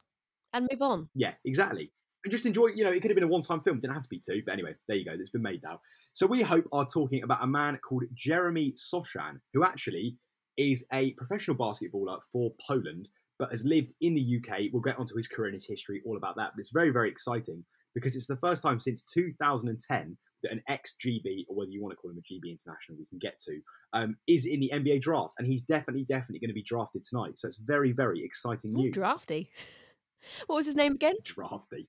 [0.53, 1.09] and move on.
[1.15, 1.91] Yeah, exactly.
[2.25, 4.03] And just enjoy, you know, it could have been a one time film, didn't have
[4.03, 4.41] to be two.
[4.45, 5.79] But anyway, there you go, it's been made now.
[6.11, 10.17] So we hope are talking about a man called Jeremy Sochan, who actually
[10.57, 13.07] is a professional basketballer for Poland,
[13.39, 14.71] but has lived in the UK.
[14.71, 16.51] We'll get onto his career and his history, all about that.
[16.55, 20.95] But it's very, very exciting because it's the first time since 2010 that an ex
[21.03, 23.59] GB, or whether you want to call him a GB international, we can get to,
[23.93, 25.33] um, is in the NBA draft.
[25.39, 27.37] And he's definitely, definitely going to be drafted tonight.
[27.37, 28.93] So it's very, very exciting Ooh, news.
[28.93, 29.51] drafty.
[30.47, 31.15] what was his name again?
[31.23, 31.87] Drafty.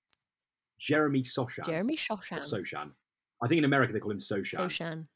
[0.78, 1.66] Jeremy Sochan.
[1.66, 2.38] Jeremy Not Shoshan.
[2.40, 2.90] Soshan.
[3.42, 4.58] I think in America they call him Soshan.
[4.58, 5.06] Soshan.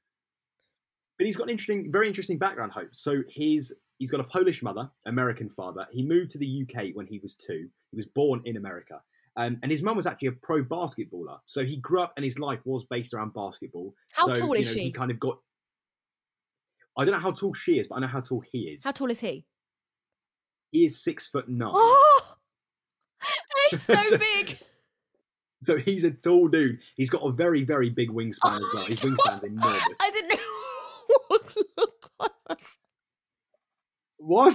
[1.18, 2.88] But he's got an interesting, very interesting background, Hope.
[2.92, 5.86] So he's he's got a Polish mother, American father.
[5.92, 7.68] He moved to the UK when he was two.
[7.92, 9.00] He was born in America.
[9.36, 11.38] Um, and his mum was actually a pro basketballer.
[11.44, 13.94] So he grew up and his life was based around basketball.
[14.12, 14.84] How so, tall you is know, she?
[14.86, 15.38] He kind of got.
[16.98, 18.82] I don't know how tall she is, but I know how tall he is.
[18.82, 19.44] How tall is he?
[20.72, 21.70] He is six foot nine.
[21.72, 22.34] Oh,
[23.70, 24.58] he's so So- big.
[25.62, 26.78] So he's a tall dude.
[26.96, 28.84] He's got a very, very big wingspan as well.
[28.86, 29.98] His wingspan's enormous.
[30.00, 30.59] I didn't know.
[34.20, 34.54] What?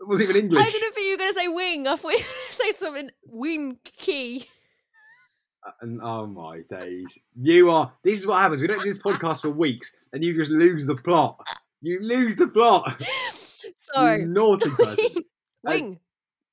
[0.00, 0.66] It wasn't even English.
[0.66, 1.86] I didn't think you were going to say wing.
[1.86, 4.44] I thought you were going to say something winky.
[5.64, 7.18] Uh, and oh my days.
[7.40, 8.60] You are this is what happens.
[8.60, 11.46] We don't do this podcast for weeks and you just lose the plot.
[11.80, 13.00] You lose the plot.
[13.76, 14.20] Sorry.
[14.22, 15.22] You naughty person.
[15.62, 16.00] Wing,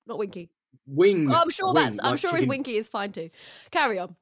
[0.05, 0.51] not winky.
[0.85, 1.31] Wing.
[1.31, 1.99] Oh, I'm sure wing, that's.
[2.03, 3.29] I'm sure his winky is fine too.
[3.71, 4.15] Carry on.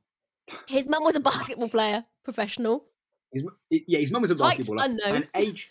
[0.67, 2.85] His mum was a basketball player, professional.
[3.33, 4.85] His, yeah, his mum was a Height basketballer.
[4.85, 5.15] unknown.
[5.15, 5.69] And age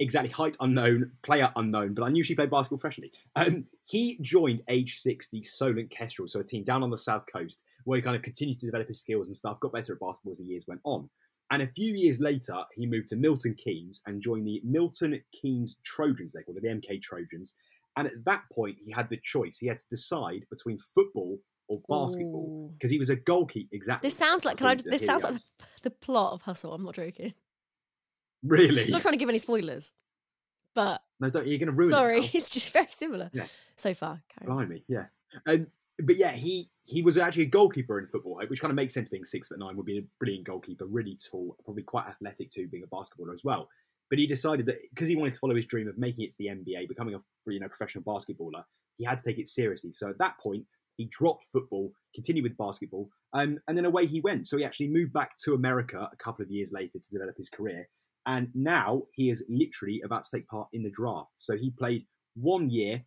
[0.00, 3.12] exactly height unknown, player unknown, but I knew she played basketball professionally.
[3.36, 7.24] Um, he joined age six the Solent Kestrel, so a team down on the south
[7.32, 10.00] coast, where he kind of continued to develop his skills and stuff, got better at
[10.00, 11.08] basketball as the years went on.
[11.50, 15.76] And a few years later, he moved to Milton Keynes and joined the Milton Keynes
[15.82, 17.54] Trojans, they called it, the MK Trojans.
[17.96, 19.58] And at that point, he had the choice.
[19.58, 23.68] He had to decide between football or basketball because he was a goalkeeper.
[23.72, 24.06] Exactly.
[24.06, 24.58] This sounds like.
[24.58, 24.74] Can I?
[24.74, 25.44] This sounds like the,
[25.82, 26.72] the plot of Hustle.
[26.72, 27.34] I'm not joking.
[28.42, 28.84] Really.
[28.84, 29.92] I'm not trying to give any spoilers,
[30.74, 32.34] but No, don't, you're going to ruin sorry, it.
[32.34, 33.46] it's just very similar Yeah.
[33.76, 34.22] so far.
[34.40, 34.46] On.
[34.46, 35.06] Blimey, yeah.
[35.46, 35.66] Um,
[36.00, 39.08] but yeah, he he was actually a goalkeeper in football, which kind of makes sense.
[39.08, 42.68] Being six foot nine would be a brilliant goalkeeper, really tall, probably quite athletic too,
[42.68, 43.68] being a basketballer as well.
[44.08, 46.36] But he decided that because he wanted to follow his dream of making it to
[46.38, 48.62] the NBA, becoming a you know professional basketballer,
[48.96, 49.92] he had to take it seriously.
[49.92, 50.64] So at that point,
[50.96, 54.46] he dropped football, continued with basketball, um, and then away he went.
[54.46, 57.48] So he actually moved back to America a couple of years later to develop his
[57.50, 57.88] career,
[58.28, 61.30] and now he is literally about to take part in the draft.
[61.38, 62.04] So he played
[62.36, 63.02] one year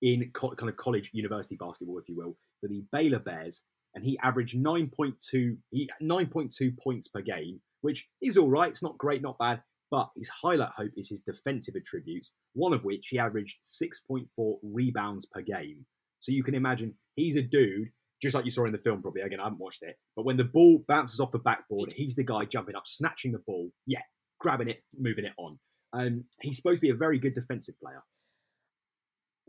[0.00, 4.04] in co- kind of college university basketball, if you will, for the Baylor Bears, and
[4.04, 8.70] he averaged 9.2 he 9.2 points per game, which is all right.
[8.70, 12.84] It's not great, not bad, but his highlight hope is his defensive attributes, one of
[12.84, 15.84] which he averaged 6.4 rebounds per game.
[16.20, 17.88] So you can imagine he's a dude,
[18.22, 19.22] just like you saw in the film, probably.
[19.22, 22.22] Again, I haven't watched it, but when the ball bounces off the backboard, he's the
[22.22, 24.02] guy jumping up, snatching the ball, yeah,
[24.38, 25.58] grabbing it, moving it on.
[25.92, 28.02] Um, he's supposed to be a very good defensive player.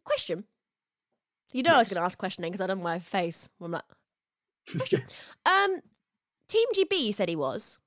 [0.03, 0.45] Question.
[1.53, 3.49] You know I was going to ask questioning because I done my face.
[3.61, 3.83] I'm like,
[5.45, 5.81] um,
[6.47, 7.05] Team GB.
[7.05, 7.79] You said he was.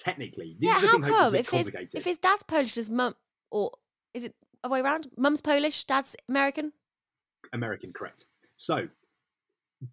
[0.00, 0.80] Technically, this yeah.
[0.80, 1.34] How come?
[1.34, 3.14] If his if his dad's Polish, his mum,
[3.50, 3.72] or
[4.14, 5.08] is it other way around?
[5.18, 6.72] Mum's Polish, dad's American.
[7.52, 8.26] American, correct.
[8.56, 8.88] So,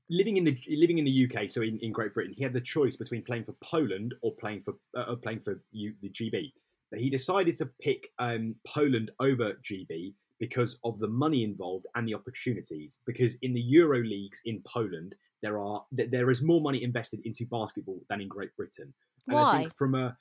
[0.10, 2.62] living in the living in the UK, so in, in Great Britain, he had the
[2.62, 6.52] choice between playing for Poland or playing for uh, playing for U, the GB.
[6.92, 12.08] But he decided to pick um, Poland over GB because of the money involved and
[12.08, 12.98] the opportunities.
[13.06, 17.46] Because in the Euro leagues in Poland, there are there is more money invested into
[17.46, 18.94] basketball than in Great Britain.
[19.28, 19.52] And Why?
[19.52, 20.18] I think from a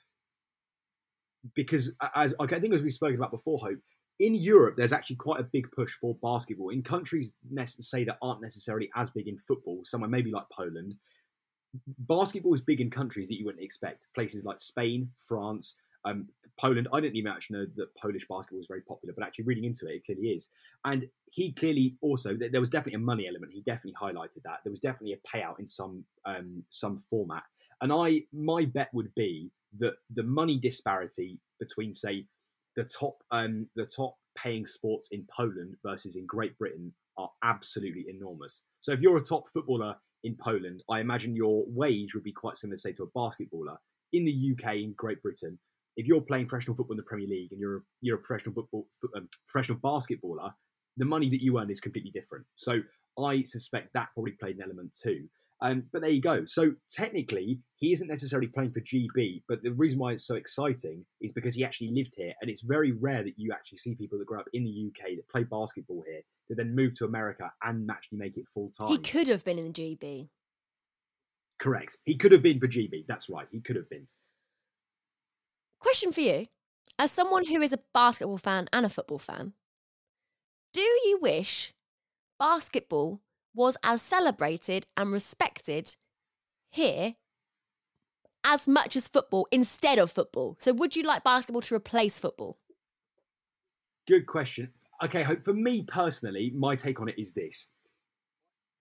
[1.55, 3.79] because as I think as we spoke about before, Hope
[4.19, 7.33] in Europe, there's actually quite a big push for basketball in countries
[7.79, 9.81] say that aren't necessarily as big in football.
[9.83, 10.95] Somewhere maybe like Poland,
[11.99, 14.05] basketball is big in countries that you wouldn't expect.
[14.13, 16.27] Places like Spain, France, um,
[16.59, 16.89] Poland.
[16.93, 19.87] I didn't even actually know that Polish basketball was very popular, but actually reading into
[19.87, 20.49] it, it clearly is.
[20.83, 23.53] And he clearly also there was definitely a money element.
[23.53, 27.43] He definitely highlighted that there was definitely a payout in some um, some format.
[27.81, 32.25] And I my bet would be that the money disparity between say
[32.79, 38.05] the top um, the top paying sports in Poland versus in Great Britain are absolutely
[38.07, 38.61] enormous.
[38.79, 42.57] So if you're a top footballer in Poland, I imagine your wage would be quite
[42.57, 43.75] similar, say, to a basketballer.
[44.13, 45.59] In the UK, in Great Britain,
[45.97, 48.55] if you're playing professional football in the Premier League and you're a, you're a professional
[48.55, 50.53] football um, professional basketballer,
[50.95, 52.45] the money that you earn is completely different.
[52.55, 52.79] So
[53.21, 55.27] I suspect that probably played an element too.
[55.61, 56.45] Um, but there you go.
[56.45, 61.05] So technically, he isn't necessarily playing for GB, but the reason why it's so exciting
[61.21, 64.17] is because he actually lived here, and it's very rare that you actually see people
[64.19, 67.51] that grow up in the UK that play basketball here that then move to America
[67.63, 68.87] and actually make it full time.
[68.87, 70.29] He could have been in the GB.
[71.59, 71.97] Correct.
[72.05, 73.05] He could have been for GB.
[73.07, 73.47] That's right.
[73.51, 74.07] He could have been.
[75.79, 76.45] Question for you:
[76.97, 79.53] As someone who is a basketball fan and a football fan,
[80.73, 81.73] do you wish
[82.39, 83.19] basketball
[83.53, 85.95] was as celebrated and respected
[86.69, 87.15] here
[88.43, 90.55] as much as football instead of football.
[90.59, 92.57] So, would you like basketball to replace football?
[94.07, 94.69] Good question.
[95.03, 97.69] Okay, Hope, for me personally, my take on it is this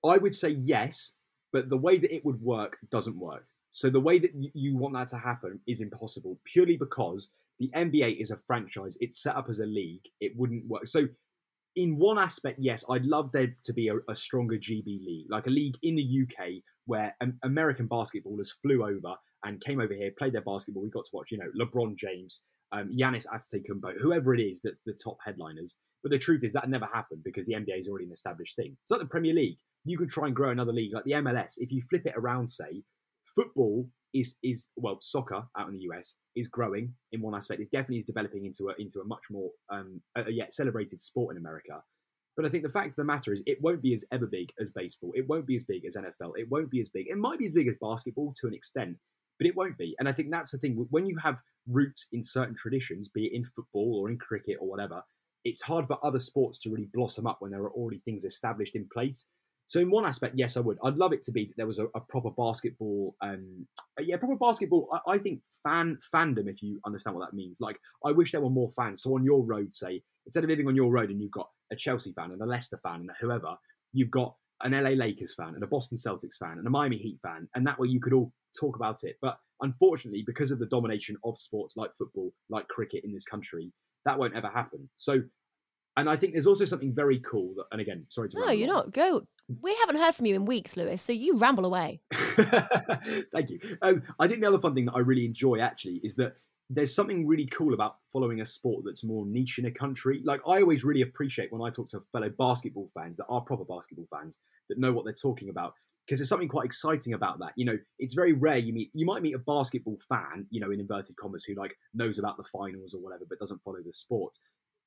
[0.04, 1.12] I would say yes,
[1.52, 3.46] but the way that it would work doesn't work.
[3.70, 8.20] So, the way that you want that to happen is impossible purely because the NBA
[8.20, 10.87] is a franchise, it's set up as a league, it wouldn't work.
[10.87, 11.09] So,
[11.78, 15.46] in one aspect, yes, I'd love there to be a, a, stronger GB league, like
[15.46, 16.48] a league in the UK
[16.86, 19.14] where um, American basketballers flew over
[19.44, 20.82] and came over here, played their basketball.
[20.82, 22.40] We got to watch, you know, LeBron James,
[22.72, 25.76] um, Giannis Antetokounmpo, whoever it is that's the top headliners.
[26.02, 28.76] But the truth is that never happened because the NBA is already an established thing.
[28.82, 29.58] It's like the Premier League.
[29.84, 31.54] You could try and grow another league like the MLS.
[31.58, 32.82] If you flip it around, say,
[33.36, 37.61] football is is well soccer out in the US is growing in one aspect.
[37.61, 41.37] It definitely is developing into a into a much more um a, yet celebrated sport
[41.37, 41.83] in America.
[42.37, 44.51] But I think the fact of the matter is it won't be as ever big
[44.61, 45.12] as baseball.
[45.16, 46.35] It won't be as big as NFL.
[46.37, 47.09] It won't be as big.
[47.09, 48.97] It might be as big as basketball to an extent,
[49.38, 49.97] but it won't be.
[49.99, 50.87] And I think that's the thing.
[50.90, 54.68] When you have roots in certain traditions, be it in football or in cricket or
[54.68, 55.03] whatever,
[55.44, 58.77] it's hard for other sports to really blossom up when there are already things established
[58.77, 59.27] in place.
[59.68, 60.78] So in one aspect, yes, I would.
[60.83, 63.66] I'd love it to be that there was a, a proper basketball, um,
[64.00, 64.88] yeah, proper basketball.
[64.90, 67.61] I, I, think fan fandom, if you understand what that means.
[67.61, 69.02] Like, I wish there were more fans.
[69.02, 71.76] So on your road, say instead of living on your road and you've got a
[71.76, 73.57] Chelsea fan and a Leicester fan and whoever,
[73.92, 77.18] you've got an LA Lakers fan and a Boston Celtics fan and a Miami Heat
[77.22, 79.16] fan, and that way you could all talk about it.
[79.20, 83.70] But unfortunately, because of the domination of sports like football, like cricket in this country,
[84.07, 84.88] that won't ever happen.
[84.96, 85.20] So
[85.98, 88.68] and I think there's also something very cool that, and again, sorry to no, you're
[88.68, 88.92] not.
[88.92, 89.26] Go.
[89.61, 91.02] We haven't heard from you in weeks, Lewis.
[91.02, 92.00] So you ramble away.
[92.14, 93.58] Thank you.
[93.82, 96.37] Um, I think the other fun thing that I really enjoy actually is that
[96.70, 100.22] there's something really cool about following a sport that's more niche in a country.
[100.24, 103.64] Like I always really appreciate when I talk to fellow basketball fans that are proper
[103.64, 105.74] basketball fans that know what they're talking about
[106.06, 107.52] because there's something quite exciting about that.
[107.56, 110.70] You know, it's very rare you meet you might meet a basketball fan, you know,
[110.70, 113.92] in inverted commas who like knows about the finals or whatever but doesn't follow the
[113.92, 114.37] sport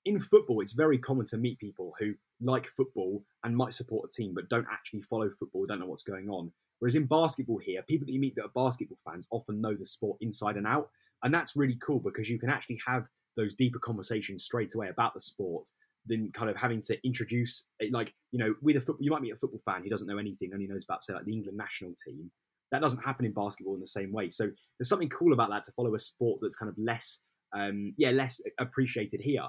[0.06, 4.16] in football, it's very common to meet people who like football and might support a
[4.16, 6.52] team, but don't actually follow football, don't know what's going on.
[6.80, 9.86] Whereas in basketball here, people that you meet that are basketball fans often know the
[9.86, 10.90] sport inside and out.
[11.24, 15.14] And that's really cool because you can actually have those deeper conversations straight away about
[15.14, 15.70] the sport
[16.08, 19.22] than kind of having to introduce eh, like, you know, with a football you might
[19.22, 21.58] meet a football fan who doesn't know anything, only knows about say like the England
[21.58, 22.32] national team.
[22.72, 24.32] That doesn't happen in basketball in the same way.
[24.32, 27.20] So there's something cool about that to follow a sport that's kind of less
[27.54, 29.44] um yeah, less appreciated here.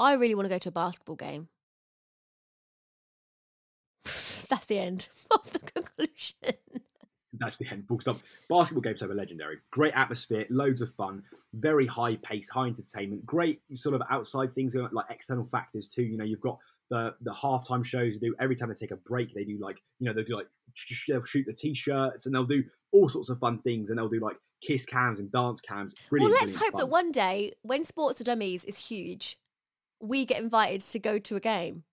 [0.00, 1.48] I really want to go to a basketball game.
[4.48, 6.56] That's the end of the conclusion.
[7.34, 7.84] That's the end.
[7.86, 8.18] Full stop.
[8.48, 9.58] Basketball games are legendary.
[9.70, 11.22] Great atmosphere, loads of fun,
[11.54, 13.24] very high pace, high entertainment.
[13.24, 16.02] Great sort of outside things, uh, like external factors too.
[16.02, 16.58] You know, you've got
[16.90, 19.34] the the halftime shows they do every time they take a break.
[19.34, 20.48] They do like you know they'll do like
[21.08, 24.20] they'll shoot the t-shirts and they'll do all sorts of fun things and they'll do
[24.20, 25.94] like kiss cams and dance cams.
[26.08, 26.80] Brilliant, well, let's hope fun.
[26.80, 29.38] that one day when Sports for Dummies is huge,
[30.00, 31.84] we get invited to go to a game.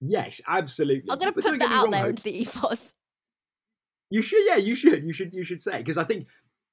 [0.00, 1.10] Yes, absolutely.
[1.10, 2.94] I'm going to put that out wrong, there into the ethos.
[4.10, 6.26] You should, yeah, you should, you should, you should say because I think,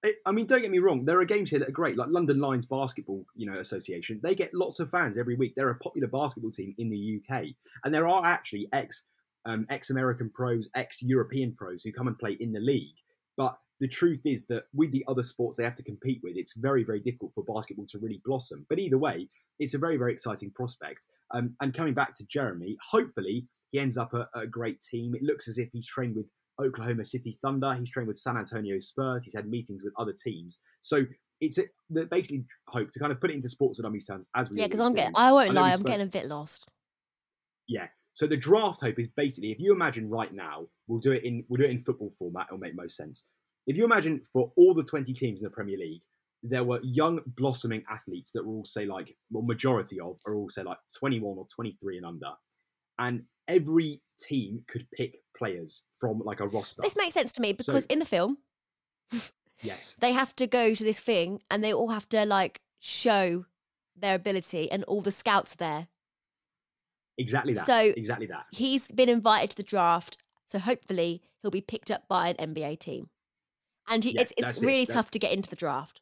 [0.04, 1.06] I- I mean, don't get me wrong.
[1.06, 4.20] There are games here that are great, like London Lions Basketball, you know, Association.
[4.24, 5.54] They get lots of fans every week.
[5.56, 7.44] They're a popular basketball team in the UK,
[7.84, 9.04] and there are actually ex,
[9.46, 12.96] um, ex-American pros, ex-European pros who come and play in the league.
[13.38, 16.54] But the truth is that with the other sports they have to compete with, it's
[16.54, 18.65] very, very difficult for basketball to really blossom.
[18.70, 21.06] But either way, it's a very, very exciting prospect.
[21.34, 25.15] Um, and coming back to Jeremy, hopefully he ends up at a great team.
[25.15, 26.26] It looks as if he's trained with
[26.62, 27.74] Oklahoma City Thunder.
[27.76, 29.24] He's trained with San Antonio Spurs.
[29.24, 30.60] He's had meetings with other teams.
[30.82, 31.06] So
[31.39, 31.63] it's a,
[32.06, 34.68] basically hope to kind of put it into sports and dummies terms as we Yeah,
[34.68, 36.68] because I'm getting, I won't lie, I'm spoke- getting a bit lost.
[37.68, 37.88] Yeah.
[38.13, 41.46] So the draft hope is basically if you imagine right now, we'll do it in
[41.48, 42.48] we'll do it in football format.
[42.50, 43.26] It'll make most sense.
[43.67, 46.02] If you imagine for all the 20 teams in the Premier League,
[46.41, 50.50] there were young blossoming athletes that were all say like well majority of are all
[50.50, 52.32] say like 21 or 23 and under,
[52.98, 56.82] and every team could pick players from like a roster.
[56.82, 58.38] This makes sense to me So- because in the film,
[59.62, 59.95] yes.
[60.00, 63.45] they have to go to this thing and they all have to like show
[63.98, 65.88] their ability and all the scouts are there.
[67.17, 67.65] Exactly that.
[67.65, 68.45] So- exactly that.
[68.52, 72.80] He's been invited to the draft, so hopefully he'll be picked up by an NBA
[72.80, 73.10] team.
[73.89, 76.02] And he, Yeah, it's it's it, really that's- tough to get into the draft.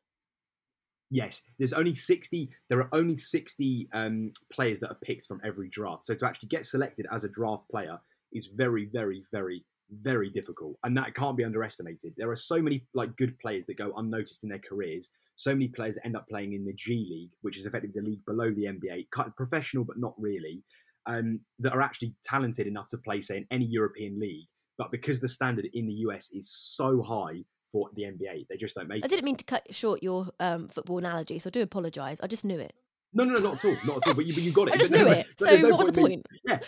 [1.10, 2.50] Yes, there's only 60.
[2.70, 6.06] There are only 60 um, players that are picked from every draft.
[6.06, 7.98] So to actually get selected as a draft player
[8.34, 9.64] is very, very, very,
[10.02, 12.14] very difficult, and that can't be underestimated.
[12.18, 15.10] There are so many like good players that go unnoticed in their careers.
[15.38, 18.26] So many players end up playing in the G League, which is effectively the league
[18.26, 20.62] below the NBA, kind of professional but not really,
[21.06, 24.48] um, that are actually talented enough to play, say, in any European league.
[24.78, 28.76] But because the standard in the US is so high for the NBA, they just
[28.76, 31.62] don't make I didn't mean to cut short your um, football analogy, so I do
[31.62, 32.20] apologise.
[32.22, 32.74] I just knew it.
[33.14, 34.14] No, no, no, not at all, not at all.
[34.16, 34.74] But you, but you got it.
[34.76, 35.28] I just But knew no, it.
[35.40, 36.28] but So no what was the me- point?
[36.46, 36.60] Yeah,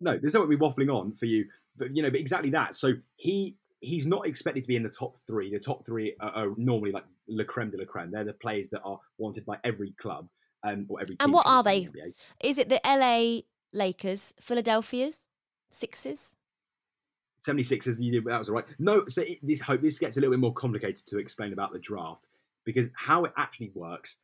[0.00, 2.74] no, there's no point me waffling on for you, but you know, but exactly that.
[2.74, 5.50] So he he's not expected to be in the top three.
[5.52, 8.10] The top three are, are normally like le creme de la creme.
[8.10, 10.28] They're the players that are wanted by every club
[10.64, 11.16] um, or every.
[11.16, 11.86] Team And what are they?
[11.86, 13.40] the Is it the LA
[13.72, 15.28] Lakers, Philadelphia's,
[15.70, 16.36] Sixers?
[17.46, 18.64] 76ers, you did, that was all right.
[18.78, 21.72] No, so it, this hope this gets a little bit more complicated to explain about
[21.72, 22.28] the draft
[22.64, 24.16] because how it actually works.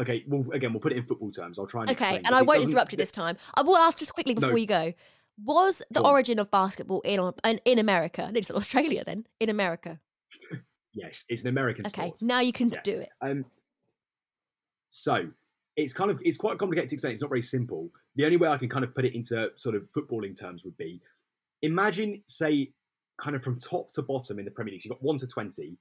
[0.00, 1.58] Okay, well, again, we'll put it in football terms.
[1.58, 3.36] I'll try and Okay, explain, and I won't interrupt you this time.
[3.54, 4.56] I will ask just quickly before No.
[4.56, 4.92] you go.
[5.44, 8.24] Was the origin of basketball in in, in America?
[8.24, 9.26] I need to Australia then.
[9.40, 10.00] In America.
[10.92, 12.20] Yes, it's an American Okay, sport.
[12.22, 12.80] now you can Yeah.
[12.82, 13.10] do it.
[13.20, 13.44] Um,
[14.88, 15.28] so
[15.76, 17.12] it's kind of it's quite complicated to explain.
[17.12, 17.90] It's not very simple.
[18.16, 20.76] The only way I can kind of put it into sort of footballing terms would
[20.76, 21.00] be
[21.62, 22.72] imagine, say,
[23.18, 24.82] kind of from top to bottom in the Premier League.
[24.82, 25.76] So you've got one to twenty.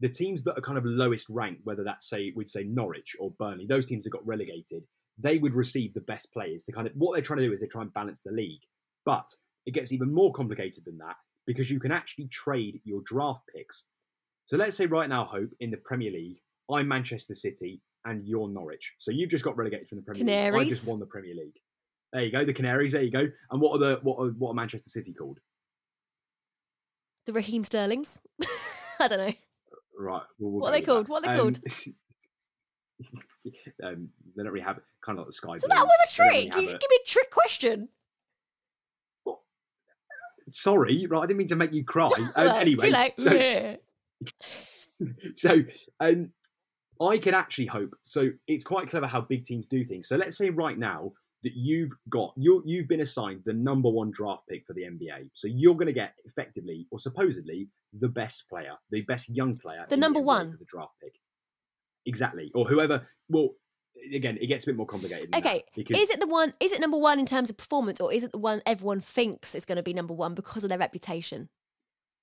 [0.00, 3.30] The teams that are kind of lowest ranked, whether that's say we'd say Norwich or
[3.38, 4.82] Burnley, those teams that got relegated,
[5.18, 6.64] they would receive the best players.
[6.64, 8.62] To kind of what they're trying to do is they try and balance the league.
[9.04, 9.28] But
[9.66, 11.16] it gets even more complicated than that
[11.46, 13.84] because you can actually trade your draft picks.
[14.46, 16.38] So let's say right now, Hope, in the Premier League,
[16.70, 18.94] I'm Manchester City and you're Norwich.
[18.98, 20.66] So you've just got relegated from the Premier League.
[20.66, 21.56] I just won the Premier League.
[22.14, 22.92] There you go, the Canaries.
[22.92, 23.28] There you go.
[23.50, 25.40] And what are the what are, what are Manchester City called?
[27.26, 28.18] The Raheem Sterlings.
[29.00, 29.32] I don't know.
[29.98, 30.22] Right.
[30.38, 31.08] well, we'll What are they called?
[31.08, 31.58] What are they Um, called?
[33.84, 35.56] um, they don't really have kind of like the Sky.
[35.58, 36.62] So that was a don't really trick.
[36.62, 37.88] You give me a trick question.
[40.50, 41.22] Sorry, right?
[41.22, 42.08] I didn't mean to make you cry.
[42.16, 43.18] Um, Well, anyway, too late.
[43.18, 43.76] so-
[45.34, 45.64] so
[45.98, 46.30] um,
[47.02, 47.96] I can actually hope.
[48.04, 50.06] So it's quite clever how big teams do things.
[50.06, 51.12] So let's say right now
[51.44, 55.30] that you've got you you've been assigned the number one draft pick for the NBA.
[55.32, 59.86] So you're going to get effectively or supposedly the best player, the best young player,
[59.88, 60.52] The number NBA one.
[60.52, 61.12] for the draft pick.
[62.06, 63.06] Exactly, or whoever.
[63.28, 63.50] Well,
[64.12, 65.34] again, it gets a bit more complicated.
[65.34, 66.52] Okay, because Is it the one?
[66.60, 69.54] Is it number one in terms of performance, or is it the one everyone thinks
[69.54, 71.48] is going to be number one because of their reputation?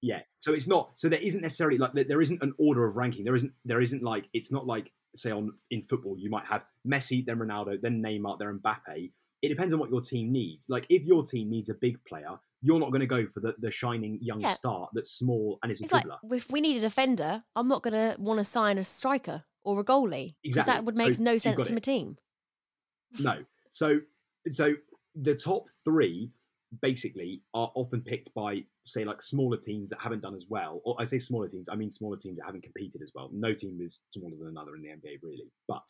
[0.02, 0.22] Yeah.
[0.38, 0.92] So it's not.
[0.98, 3.24] So there isn't necessarily like there isn't an order of ranking.
[3.24, 3.54] There isn't.
[3.66, 7.38] There isn't like it's not like say on in football you might have Messi, then
[7.38, 9.12] Ronaldo, then Neymar, then Mbappe.
[9.42, 10.70] It depends on what your team needs.
[10.70, 13.56] Like if your team needs a big player, you're not going to go for the,
[13.60, 14.54] the shining young Yeah.
[14.54, 16.18] star that's small and is a It's like dribbler.
[16.36, 19.80] if we need a defender, I'm not going to want to sign a striker or
[19.80, 20.86] a goalie because that Exactly.
[20.86, 21.74] would So make no sense to it.
[21.74, 22.18] my team.
[23.20, 23.44] No.
[23.72, 24.00] So
[24.50, 24.76] so
[25.16, 26.32] the top three
[26.82, 30.82] basically are often picked by say like smaller teams that haven't done as well.
[30.86, 33.30] Or I say smaller teams, I mean smaller teams that haven't competed as well.
[33.34, 35.52] No team is smaller than another in the NBA really.
[35.68, 35.86] But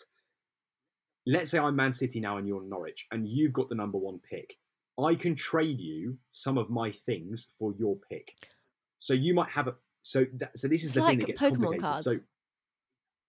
[1.28, 4.20] let's say I'm Man City now and you're Norwich and you've got the number one
[4.30, 4.56] pick.
[5.00, 8.34] I can trade you some of my things for your pick.
[8.98, 11.28] So you might have a so that, so this is It's the like thing that
[11.28, 12.04] gets Pokemon complicated.
[12.04, 12.14] So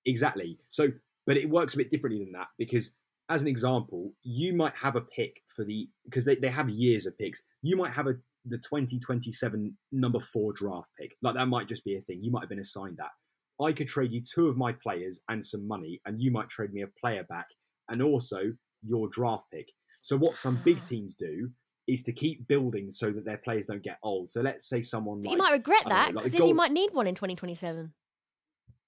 [0.07, 0.59] exactly.
[0.68, 0.88] So
[1.26, 2.92] but it works a bit differently than that because
[3.29, 7.07] as an example, you might have a pick for the because they, they have years
[7.07, 7.43] of picks.
[7.62, 8.14] You might have a
[8.45, 11.12] the 2027 number four draft pick.
[11.23, 12.23] Like that might just be a thing.
[12.23, 13.11] You might have been assigned that.
[13.64, 16.73] I could trade you two of my players and some money, and you might trade
[16.73, 17.47] me a player back
[17.89, 18.39] and also
[18.85, 19.68] your draft pick.
[20.01, 20.85] So what some big Ah.
[20.85, 21.51] teams do
[21.87, 24.31] is to keep building so that their players don't get old.
[24.31, 26.49] So let's say someone like, you might regret I don't know, that because the then
[26.49, 27.93] you might need one in 2027.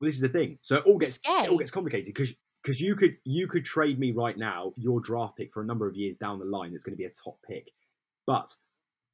[0.00, 0.58] Well, this is the thing.
[0.62, 2.32] So it all gets it all gets complicated because
[2.64, 5.86] because you could you could trade me right now your draft pick for a number
[5.86, 6.72] of years down the line.
[6.72, 7.70] That's going to be a top pick,
[8.26, 8.54] but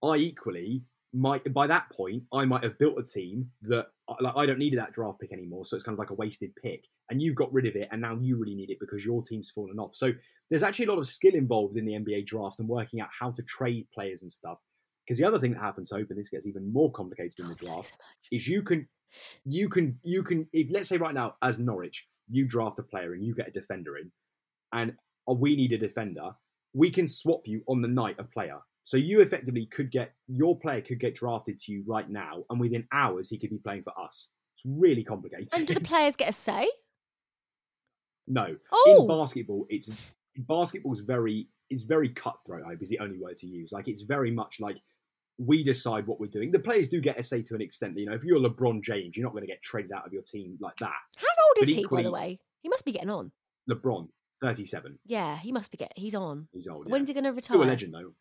[0.02, 0.82] I equally
[1.12, 4.58] might by that point I might have built a team that uh, like I don't
[4.58, 5.64] need that draft pick anymore.
[5.64, 8.00] So it's kind of like a wasted pick, and you've got rid of it, and
[8.00, 9.96] now you really need it because your team's fallen off.
[9.96, 10.12] So
[10.48, 13.30] there's actually a lot of skill involved in the NBA draft and working out how
[13.32, 14.58] to trade players and stuff.
[15.06, 17.54] Because the other thing that happens, hope, and this gets even more complicated in the
[17.54, 18.88] God, thank you draft, is you can
[19.44, 23.14] you can you can if let's say right now as Norwich you draft a player
[23.14, 24.10] and you get a defender in
[24.72, 24.92] and
[25.28, 26.30] uh, we need a defender
[26.74, 28.58] we can swap you on the night a player.
[28.82, 32.58] So you effectively could get your player could get drafted to you right now and
[32.58, 34.28] within hours he could be playing for us.
[34.54, 35.48] It's really complicated.
[35.54, 36.68] And do the players get a say?
[38.26, 38.56] no.
[38.70, 38.84] Oh.
[38.86, 43.36] in Oh, basketball it's basketball's very it's very cutthroat i hope is the only word
[43.38, 43.72] to use.
[43.72, 44.76] Like it's very much like
[45.42, 48.04] we decide what we're doing the players do get a say to an extent you
[48.04, 50.58] know if you're lebron james you're not going to get traded out of your team
[50.60, 52.38] like that how old but is he, by the way?
[52.62, 53.32] He must be getting on.
[53.70, 54.08] lebron
[54.42, 55.92] 37 Yeah, he must be get.
[55.96, 56.48] He's on.
[56.52, 57.42] he's old When's he going to retire?
[57.56, 58.12] still a legend though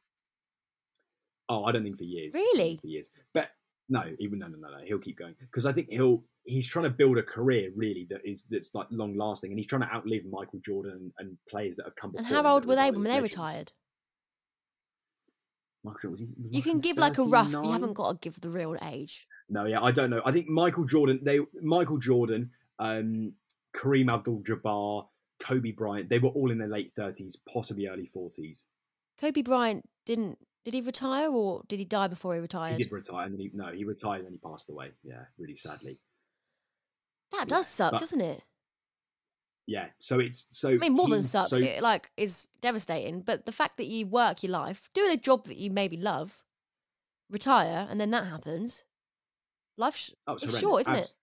[1.49, 2.78] oh i don't think for years Really?
[2.80, 3.49] for years but
[3.89, 6.84] no he no no no no he'll keep going because i think he'll he's trying
[6.84, 9.91] to build a career really that is that's like long lasting and he's trying to
[9.93, 12.91] outlive michael jordan and, and players that have come before And how old were they
[12.91, 13.34] when they legends.
[13.34, 13.72] retired?
[15.84, 17.51] Michael Jordan, was he, was You can give like a rough.
[17.51, 19.27] You haven't got to give the real age.
[19.49, 20.21] No, yeah, I don't know.
[20.25, 23.34] I think Michael Jordan, they Michael Jordan, um,
[23.75, 25.07] Kareem Abdul-Jabbar,
[25.39, 28.65] Kobe Bryant, they were all in their late thirties, possibly early forties.
[29.19, 30.38] Kobe Bryant didn't.
[30.65, 32.77] Did he retire or did he die before he retired?
[32.77, 34.91] He did retire, and then he no, he retired and then he passed away.
[35.03, 35.97] Yeah, really sadly.
[37.32, 38.41] That Yeah, does suck, but- doesn't it?
[39.70, 40.70] Yeah, so it's so.
[40.70, 41.45] I mean, more than he- suck.
[41.47, 43.22] So it like is devastating.
[43.22, 46.43] But the fact that you work your life doing a job that you maybe love,
[47.30, 48.84] retire, and then that happens,
[49.78, 51.15] life sh- oh, it's short, isn't Abs- it?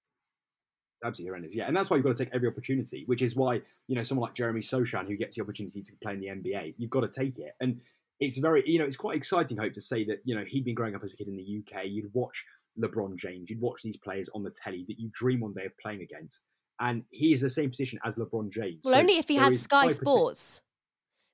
[1.05, 1.55] Absolutely horrendous.
[1.57, 3.03] Yeah, and that's why you've got to take every opportunity.
[3.07, 6.12] Which is why you know someone like Jeremy Sochan who gets the opportunity to play
[6.14, 7.57] in the NBA, you've got to take it.
[7.61, 7.80] And
[8.20, 9.57] it's very, you know, it's quite exciting.
[9.57, 11.64] Hope to say that you know he'd been growing up as a kid in the
[11.64, 11.86] UK.
[11.86, 12.44] You'd watch
[12.80, 15.76] LeBron James, you'd watch these players on the telly that you dream one day of
[15.78, 16.44] playing against,
[16.81, 18.81] and he is the same position as LeBron James.
[18.85, 20.62] Well, So only if he had Sky Sports.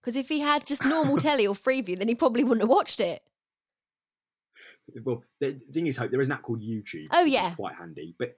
[0.02, 2.98] Because if he had just normal telly or Freeview, then he probably wouldn't have watched
[3.00, 3.22] it.
[5.04, 7.06] Well, the thing is, hope there is an app called YouTube.
[7.12, 7.54] Oh, which is yeah.
[7.54, 8.14] quite handy.
[8.18, 8.36] But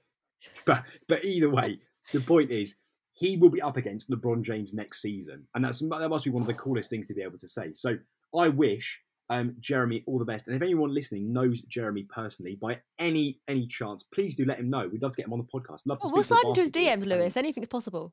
[0.67, 1.81] but but either way,
[2.13, 2.77] the point is
[3.15, 6.43] he will be up against LeBron James next season, and that's that must be one
[6.43, 7.73] of the coolest things to be able to say.
[7.73, 7.97] So
[8.37, 9.01] I wish
[9.31, 13.66] um, Jeremy all the best, and if anyone listening knows Jeremy personally by any any
[13.66, 14.89] chance, please do let him know.
[14.89, 15.83] We'd love to get him on the podcast.
[15.87, 16.70] Love to Well, we'll slide into his.
[16.70, 17.37] DMs, Lewis.
[17.37, 18.12] Anything's possible.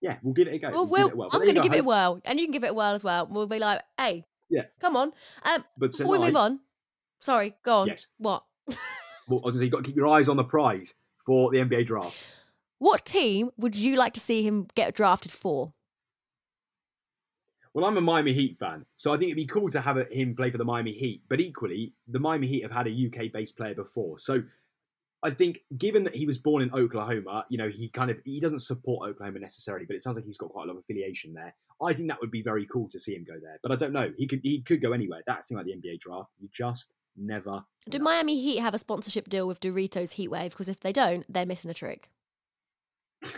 [0.00, 0.70] yeah, we'll give it a go.
[0.70, 1.28] Well, We'll we'll, it a whirl.
[1.30, 2.94] But I'm going to give it a whirl, and you can give it a whirl
[2.94, 3.26] as well.
[3.30, 4.62] We'll be like, hey, Yeah.
[4.80, 5.12] come on.
[5.44, 6.60] Um, But before we move on,
[7.20, 7.88] sorry, go on.
[7.88, 8.06] Yes.
[8.18, 8.44] What?
[8.68, 8.76] Well,
[9.30, 10.94] I was gonna say, you've got to keep your eyes on the prize
[11.26, 12.24] for the NBA draft.
[12.78, 15.74] What team would you like to see him get drafted for?
[17.78, 20.34] Well, I'm a Miami Heat fan, so I think it'd be cool to have him
[20.34, 21.22] play for the Miami Heat.
[21.28, 24.42] But equally, the Miami Heat have had a UK-based player before, so
[25.22, 28.40] I think given that he was born in Oklahoma, you know, he kind of he
[28.40, 31.32] doesn't support Oklahoma necessarily, but it sounds like he's got quite a lot of affiliation
[31.32, 31.54] there.
[31.80, 33.92] I think that would be very cool to see him go there, but I don't
[33.92, 34.12] know.
[34.16, 35.22] He could he could go anywhere.
[35.28, 36.30] That seems like the NBA draft.
[36.40, 37.62] You just never.
[37.88, 38.00] Do.
[38.00, 40.50] Miami Heat have a sponsorship deal with Doritos Heatwave?
[40.50, 42.10] Because if they don't, they're missing a trick.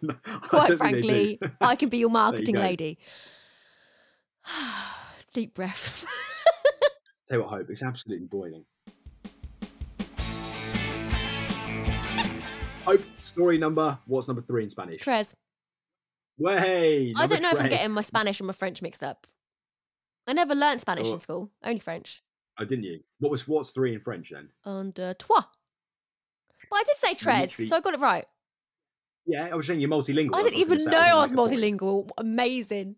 [0.00, 1.40] No, Quite don't think they frankly.
[1.60, 2.60] I can be your marketing go.
[2.60, 2.96] lady.
[5.32, 6.04] Deep breath.
[7.28, 8.64] Tell you what, Hope, it's absolutely boiling.
[12.84, 15.00] Hope, story number, what's number three in Spanish?
[15.00, 15.34] Tres.
[16.38, 17.12] Way!
[17.16, 19.26] I don't know if I'm getting my Spanish and my French mixed up.
[20.26, 21.12] I never learnt Spanish Oh.
[21.12, 22.22] in school, only French.
[22.58, 23.00] Oh, didn't you?
[23.18, 24.48] What was what's three in French then?
[24.64, 25.44] And uh, trois.
[26.70, 28.24] But I did say tres, literally- so I got it right.
[29.26, 30.34] Yeah, I was saying you're multilingual.
[30.34, 30.98] I didn't even know.
[30.98, 32.08] I was multilingual.
[32.16, 32.70] gonna make a point.
[32.70, 32.94] multilingual.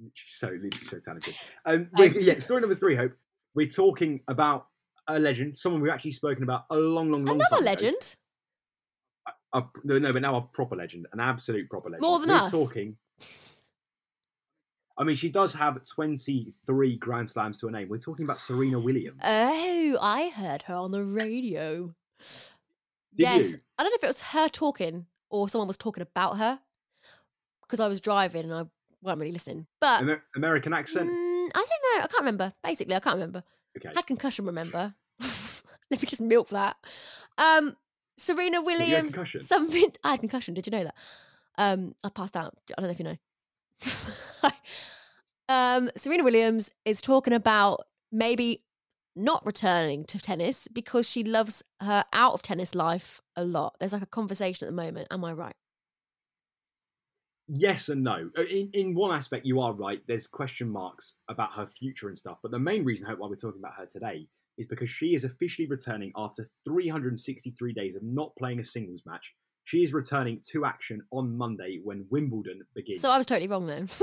[0.00, 0.12] Amazing.
[0.14, 1.34] So, literally so talented.
[1.66, 3.12] Um, yeah, story number three, Hope.
[3.54, 4.66] We're talking about
[5.06, 7.64] a legend, someone we've actually spoken about a long, long, long Another time ago.
[7.64, 8.16] legend.
[9.52, 12.02] A, no, no, but now a proper legend, an absolute proper legend.
[12.02, 12.50] More than We're us.
[12.52, 12.96] talking.
[14.96, 17.88] I mean, she does have 23 Grand Slams to her name.
[17.88, 19.20] We're talking about Serena Williams.
[19.24, 21.94] Oh, I heard her on the radio.
[23.14, 23.50] Did yes.
[23.52, 23.56] you?
[23.78, 26.60] I don't know if it was her talking or someone was talking about her.
[27.62, 28.64] because I was driving and I
[29.02, 29.66] weren't really listening.
[29.80, 31.08] But Amer- American accent.
[31.08, 32.04] mm, I don't know.
[32.04, 32.52] I can't remember.
[32.62, 33.42] Basically, I can't remember.
[33.76, 33.90] Okay.
[33.94, 34.94] Had concussion, remember?
[35.90, 36.76] Let me just milk that.
[37.38, 37.76] Um,
[38.16, 39.16] Serena Williams.
[39.46, 39.92] Something.
[40.04, 40.54] I had concussion.
[40.54, 40.94] Did you know that?
[41.58, 42.54] Um, I passed out.
[42.76, 44.50] I don't know if you know.
[45.48, 48.62] um, Serena Williams is talking about maybe
[49.16, 53.76] not returning to tennis because she loves her out of tennis life a lot.
[53.80, 55.08] There's like a conversation at the moment.
[55.10, 55.56] Am I right?
[57.52, 58.30] Yes and no.
[58.38, 60.00] Uh, In in one aspect, you are right.
[60.06, 62.38] There's question marks about her future and stuff.
[62.42, 64.28] But the main reason, I hope, why we're talking about her today
[64.58, 69.34] is because she is officially returning after 363 days of not playing a singles match.
[69.64, 73.00] She is returning to action on Monday when Wimbledon begins.
[73.02, 73.88] So I was totally wrong then.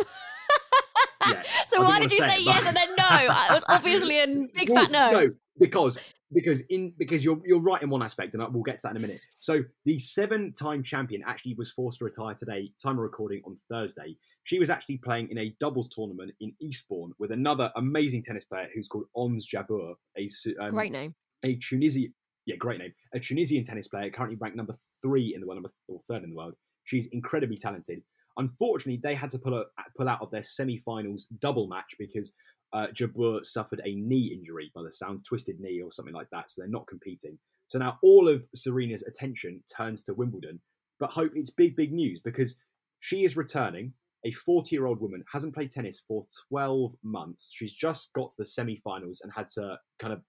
[1.29, 3.05] Yeah, so I why didn't you say say it, yes but- and then no?
[3.25, 5.11] It was obviously a big Well, fat no.
[5.11, 5.97] No, because
[6.33, 8.97] because in because you're you're right in one aspect, and we'll get to that in
[8.97, 9.19] a minute.
[9.39, 12.71] So the seven-time champion actually was forced to retire today.
[12.81, 14.17] Time of recording on Thursday.
[14.43, 18.67] She was actually playing in a doubles tournament in Eastbourne with another amazing tennis player
[18.73, 20.29] who's called Ons Jabeur, a
[20.61, 21.15] um, Great name.
[21.43, 22.13] a Tunisian,
[22.45, 25.69] yeah, great name, a Tunisian tennis player currently ranked number three in the world, number
[25.89, 26.53] or third in the world.
[26.85, 28.01] She's incredibly talented.
[28.37, 29.65] Unfortunately, they had to pull, a,
[29.97, 32.33] pull out of their semi-finals double match because
[32.73, 36.49] uh, Jabeur suffered a knee injury, by the sound, twisted knee or something like that.
[36.49, 37.37] So they're not competing.
[37.69, 40.59] So now all of Serena's attention turns to Wimbledon.
[40.99, 42.57] But hope it's big, big news because
[42.99, 43.93] she is returning.
[44.25, 47.49] A 40 year old woman hasn't played tennis for 12 months.
[47.53, 50.21] She's just got to the semi finals and had to kind of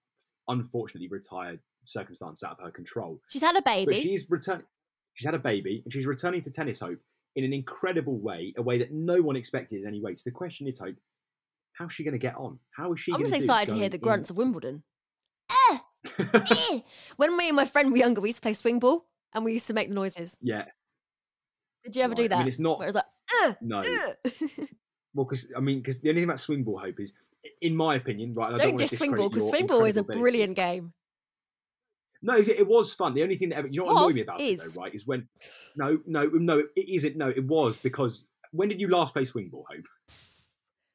[0.47, 3.19] unfortunately retire circumstance out of her control.
[3.29, 4.01] She's had a But baby.
[4.01, 4.65] she's returning.
[5.13, 6.99] She's had a baby and she's returning to tennis hope
[7.35, 10.15] in an incredible way, a way that no one expected in any way.
[10.15, 10.95] So the question is, hope,
[11.79, 12.59] how's she going to get on?
[12.71, 13.11] How is she?
[13.13, 14.83] I'm just excited to hear the grunts of Wimbledon.
[15.49, 15.77] Eh,
[16.19, 16.79] eh.
[17.17, 19.53] When me and my friend were younger, we used to play swing ball and we
[19.53, 20.37] used to make the noises.
[20.41, 20.65] yeah,
[21.83, 22.35] Did you ever do that?
[22.35, 23.05] I mean, it's not- Where it was like,
[23.43, 23.77] "Ugh, no.
[23.79, 24.49] ugh."
[25.15, 27.13] Well, because I mean, because the only thing about swing ball hope is,
[27.61, 28.55] in my opinion, right?
[28.55, 30.93] don't diss swing ball because swing ball is a brilliant game.
[32.21, 33.13] No, it, was fun.
[33.15, 34.61] The only thing that ever, you know what annoyed me about is.
[34.61, 34.93] it though, right?
[34.93, 35.27] Is when
[35.75, 37.15] no, no, no, it isn't.
[37.15, 39.85] No, it was because when did you last play swing ball, Hope?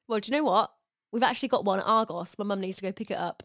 [0.07, 0.70] Well, do you know what?
[1.14, 2.36] We've actually got one at Argos.
[2.40, 3.44] My mum needs to go pick it up.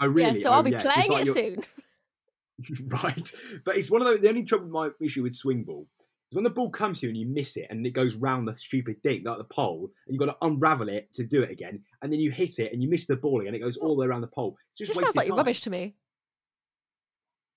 [0.00, 0.38] Oh, really?
[0.38, 2.88] Yeah, so Oh, I'll be yeah, playing like, it soon.
[2.88, 3.32] right?
[3.62, 4.20] But it's one of those.
[4.20, 5.86] The only trouble, my issue with swing ball
[6.30, 8.48] is when the ball comes to you and you miss it, and it goes round
[8.48, 11.50] the stupid thing, like the pole, and you've got to unravel it to do it
[11.50, 13.54] again, and then you hit it and you miss the ball again.
[13.54, 14.56] It goes all the way around the pole.
[14.70, 15.36] It's just sounds like time.
[15.36, 15.94] rubbish to me.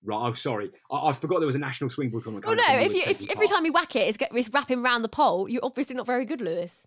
[0.03, 0.27] Right?
[0.27, 0.71] I'm sorry.
[0.91, 2.45] I, I forgot there was a national swing ball tournament.
[2.45, 4.83] Well, coming no, if you if every time you whack it, it's, get, it's wrapping
[4.83, 6.85] round the pole, you're obviously not very good, Lewis.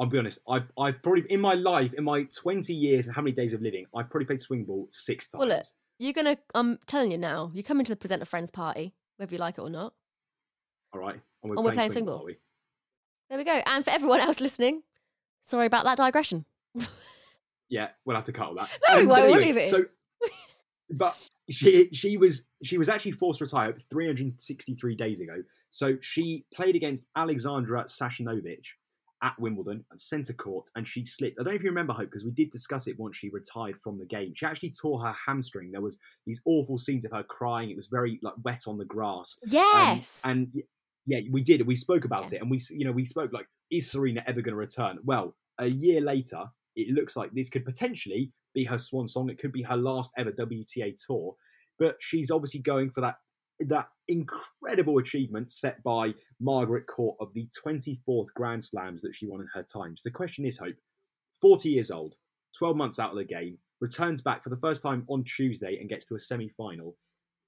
[0.00, 0.40] I'll be honest.
[0.48, 3.60] I've, I've probably in my life, in my 20 years and how many days of
[3.62, 5.40] living, I've probably played swing ball six times.
[5.40, 5.64] Well, look,
[5.98, 6.36] you're gonna.
[6.54, 7.50] I'm telling you now.
[7.54, 9.92] You come into the presenter friends party, whether you like it or not.
[10.92, 12.24] All right, and And we're playing swing ball.
[12.24, 12.36] we?
[13.28, 13.60] There we go.
[13.66, 14.82] And for everyone else listening,
[15.42, 16.44] sorry about that digression.
[17.68, 18.68] Yeah, we'll have to cut all that.
[18.86, 19.70] No, we Um, but won't, we'll anyway, leave it.
[19.70, 19.84] So,
[20.90, 25.42] but she she was she was actually forced to retire 363 days ago.
[25.70, 28.66] So she played against Alexandra Sasnovich
[29.22, 31.38] at Wimbledon at centre court, and she slipped.
[31.38, 33.78] I don't know if you remember, Hope, because we did discuss it once she retired
[33.78, 34.32] from the game.
[34.34, 35.70] She actually tore her hamstring.
[35.70, 37.70] There was these awful scenes of her crying.
[37.70, 39.38] It was very like wet on the grass.
[39.44, 40.22] Um, Yes.
[40.24, 40.48] and
[41.06, 41.66] yeah, we did.
[41.66, 44.52] We spoke about it, and we, you know, we spoke like, is Serena ever going
[44.52, 44.98] to return?
[45.04, 46.44] Well, a year later,
[46.76, 49.30] it looks like this could potentially be her swan song.
[49.30, 51.34] It could be her last ever WTA tour,
[51.78, 53.16] but she's obviously going for that
[53.68, 59.40] that incredible achievement set by Margaret Court of the 24th Grand Slams that she won
[59.40, 59.96] in her time.
[59.96, 60.76] So the question is, Hope,
[61.40, 62.14] 40 years old,
[62.58, 65.88] 12 months out of the game, returns back for the first time on Tuesday and
[65.88, 66.96] gets to a semi-final.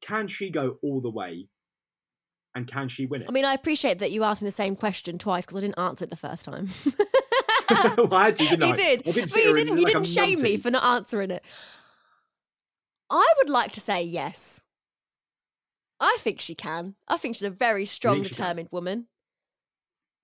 [0.00, 1.48] Can she go all the way?
[2.56, 3.26] And can she win it?
[3.28, 5.78] I mean, I appreciate that you asked me the same question twice because I didn't
[5.78, 6.68] answer it the first time.
[7.96, 8.66] Well, I didn't I?
[8.68, 9.78] you did, I but you didn't.
[9.78, 11.44] You like didn't shame me for not answering it.
[13.10, 14.63] I would like to say yes.
[16.04, 16.94] I think she can.
[17.08, 18.28] I think she's a very strong, she can?
[18.30, 19.06] determined woman.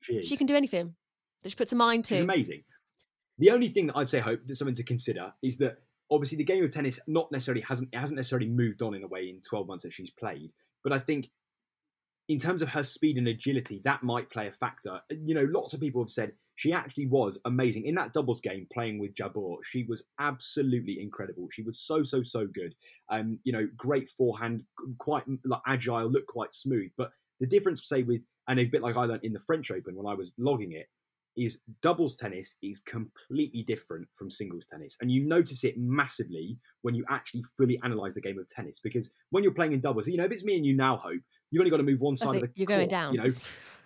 [0.03, 0.27] She is.
[0.27, 0.95] She can do anything
[1.43, 2.25] that she puts her mind She's to.
[2.25, 2.63] amazing.
[3.39, 5.79] The only thing that I'd say, Hope, that's something to consider is that
[6.11, 9.07] obviously the game of tennis not necessarily hasn't it hasn't necessarily moved on in a
[9.09, 10.53] way in 12 months that she's played.
[10.85, 11.31] But I think
[12.29, 15.01] in terms of her speed and agility, that might play a factor.
[15.11, 18.67] You know, lots of people have said she actually was amazing in that doubles game
[18.71, 19.57] playing with Jabeur.
[19.65, 21.49] She was absolutely incredible.
[21.51, 22.75] She was so so so good.
[23.09, 24.65] Um, you know, great forehand,
[24.99, 26.91] quite like agile, looked quite smooth.
[26.99, 29.97] But the difference, say, with and a bit like I learned in the French Open
[29.97, 30.87] when I was logging it,
[31.35, 34.99] is doubles tennis is completely different from singles tennis.
[35.01, 38.81] And you notice it massively when you actually fully analyze the game of tennis.
[38.81, 41.23] Because when you're playing in doubles, you know, if it's me and you now, Hope,
[41.51, 43.15] you've only got to move one That's side of it, the you're going down.
[43.15, 43.31] You know,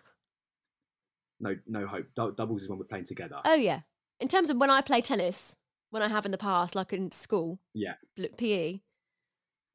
[1.44, 2.06] no, no hope.
[2.16, 3.36] Dou- doubles is when we're playing together.
[3.44, 3.80] Oh yeah.
[4.20, 5.56] In terms of when I play tennis,
[5.90, 7.94] when I have in the past, like in school, Yeah.
[8.36, 8.80] PE,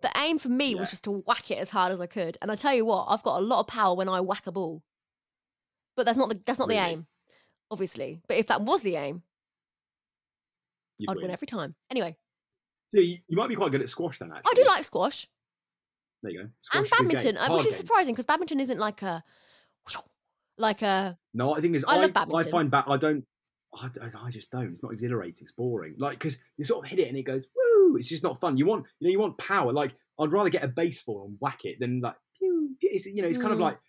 [0.02, 2.38] the aim for me was just to whack it as hard as I could.
[2.42, 4.52] And I tell you what, I've got a lot of power when I whack a
[4.52, 4.82] ball.
[5.96, 7.08] But that's not the that's not the aim,
[7.70, 8.22] obviously.
[8.28, 9.24] But if that was the aim,
[10.98, 11.76] You'd I'd win every time.
[11.90, 12.18] Anyway,
[12.94, 14.32] So you, you might be quite good at squash then.
[14.32, 15.28] Actually, I do like squash
[16.24, 16.44] There you go.
[16.44, 17.08] and Squash is a good game.
[17.08, 17.86] badminton, uh, which is game.
[17.86, 19.24] surprising because badminton isn't like a
[20.60, 22.86] like a No, I think is I I, love I find bat.
[22.88, 23.24] I don't.
[23.74, 24.72] I, I- just don't.
[24.72, 25.38] It's not exhilarating.
[25.42, 25.96] It's boring.
[25.98, 27.96] Like because you sort of hit it and it goes woo.
[27.98, 28.58] It's just not fun.
[28.58, 29.72] You want you know you want power.
[29.74, 32.76] Like I'd rather get a baseball and whack it than like pew.
[32.80, 32.90] pew.
[32.94, 33.64] It's you know it's kind of Mm.
[33.64, 33.80] like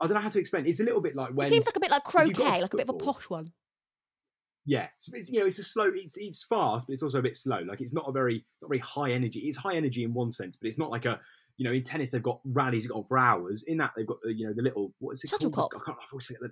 [0.00, 0.66] I don't know how to explain.
[0.66, 2.62] It's a little bit like when it seems like a bit like if a croquet,
[2.62, 3.52] like a bit of a posh one.
[4.66, 5.90] yeah, it's, it's you know it's a slow.
[5.94, 7.60] It's it's fast, but it's also a bit slow.
[7.60, 9.40] Like it's not a very it's not very high energy.
[9.40, 11.20] It's high energy in one sense, but it's not like a
[11.62, 13.62] you know in tennis they've got rallies that go on for hours.
[13.68, 15.42] In that they've got the, you know the little what is it called?
[15.42, 15.76] Shuttlecock.
[15.76, 15.96] I can't.
[15.96, 16.50] I always forget the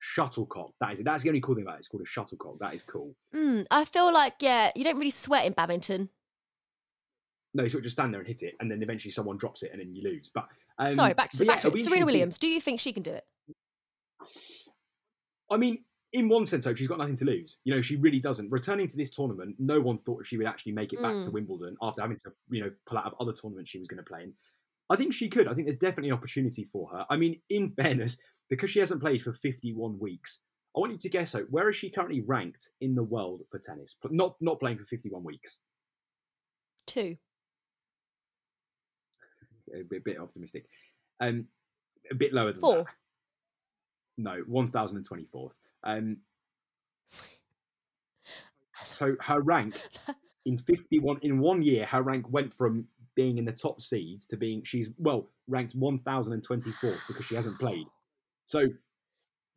[0.00, 0.72] shuttlecock.
[0.80, 1.04] That is it.
[1.04, 1.78] That's the only cool thing about it.
[1.78, 2.58] It's called a shuttlecock.
[2.58, 3.14] That is cool.
[3.32, 6.08] Mm, I feel like yeah, you don't really sweat in badminton.
[7.54, 9.62] No, you sort of just stand there and hit it, and then eventually someone drops
[9.62, 10.28] it, and then you lose.
[10.34, 10.48] But
[10.80, 11.74] um, Sorry, back to but yeah, to it'll it.
[11.74, 12.14] be Serena interesting to see.
[12.16, 12.38] Williams.
[12.38, 13.24] Do you think she can do it?
[15.52, 17.58] I mean, in one sense, though, she's got nothing to lose.
[17.64, 18.50] You know, she really doesn't.
[18.50, 21.32] Returning to this tournament, no one thought she would actually make it back to Mm.
[21.32, 24.08] Wimbledon after having to, you know, pull out of other tournaments she was going to
[24.08, 24.32] play in.
[24.90, 25.46] I think she could.
[25.48, 27.04] I think there's definitely an opportunity for her.
[27.10, 28.16] I mean, in fairness,
[28.48, 30.40] because she hasn't played for 51 weeks,
[30.74, 33.58] I want you to guess, out where is she currently ranked in the world for
[33.58, 33.96] tennis?
[34.10, 35.58] Not not playing for 51 weeks.
[36.86, 37.16] Two.
[39.74, 40.64] A bit, bit optimistic.
[41.20, 41.46] Um,
[42.10, 42.74] a bit lower than Four.
[42.76, 42.86] that.
[44.16, 45.52] No, 1024th.
[45.84, 46.18] Um,
[48.84, 49.74] so her rank
[50.44, 54.36] in 51 in one year her rank went from being in the top seeds to
[54.36, 57.86] being she's well ranked 1024th because she hasn't played
[58.44, 58.66] so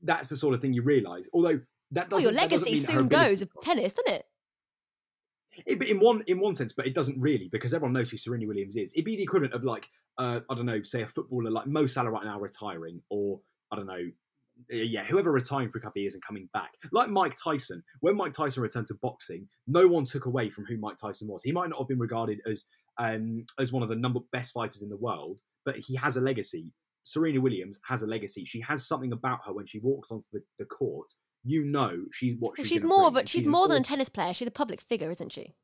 [0.02, 1.60] that's the sort of thing you realize although
[1.92, 4.26] that doesn't your doesn't legacy her soon goes of tennis, doesn't it?
[5.66, 8.48] it, in one in one sense, but it doesn't really because everyone knows who Serena
[8.48, 8.94] Williams is.
[8.94, 11.86] It'd be the equivalent of like uh, I don't know, say a footballer like Mo
[11.86, 13.40] Salah right now retiring, or
[13.72, 14.10] I don't know,
[14.70, 17.84] yeah, whoever retiring for a couple of years and coming back, like Mike Tyson.
[18.02, 21.44] When Mike Tyson returned to boxing, no one took away from who Mike Tyson was.
[21.44, 22.66] He might not have been regarded as
[22.98, 26.22] um, as one of the number best fighters in the world, but he has a
[26.22, 26.72] legacy.
[27.04, 28.46] Serena Williams has a legacy.
[28.46, 31.10] She has something about her when she walks onto the, the court.
[31.44, 32.68] You know she's what Well, she's.
[32.68, 34.34] she's more of a and she's more than a tennis player.
[34.34, 35.56] She's a public figure, isn't she?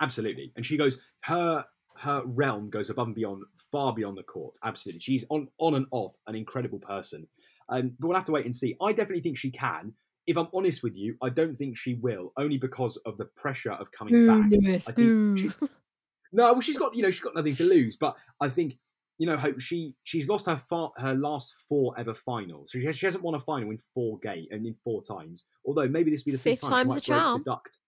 [0.00, 0.52] Absolutely.
[0.56, 1.64] And she goes, her
[1.98, 3.42] her realm goes above and beyond,
[3.72, 4.54] far beyond the court.
[4.62, 5.00] Absolutely.
[5.00, 7.26] She's on on and off an incredible person.
[7.68, 8.76] Um, but we'll have to wait and see.
[8.80, 9.92] I definitely think she can.
[10.26, 13.72] If I'm honest with you, I don't think she will, only because of the pressure
[13.72, 14.50] of coming back.
[14.50, 15.50] Lewis, I think she-
[16.32, 18.76] No, well, she's got you know she's got nothing to lose, but I think
[19.18, 22.72] you know hope she she's lost her far, her last four ever finals.
[22.72, 25.46] So she, has, she hasn't won a final in four game and in four times.
[25.64, 26.86] Although maybe this will be the fifth, Fifth time.
[26.86, 27.42] Time's a charm.
[27.44, 27.78] The duct.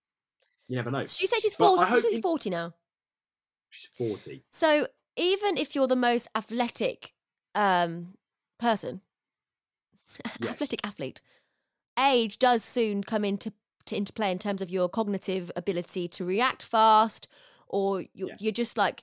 [0.68, 1.04] You never know.
[1.06, 1.84] She said she's forty.
[1.86, 2.72] She she's in- forty now.
[3.70, 4.44] She's forty.
[4.50, 7.12] So even if you're the most athletic
[7.56, 8.14] um,
[8.60, 9.00] person,
[10.40, 10.50] Yes.
[10.52, 11.20] athletic athlete,
[11.98, 13.52] age does soon come into
[13.86, 17.26] to into play in terms of your cognitive ability to react fast,
[17.68, 18.40] or you're, Yes.
[18.40, 19.02] you're just like,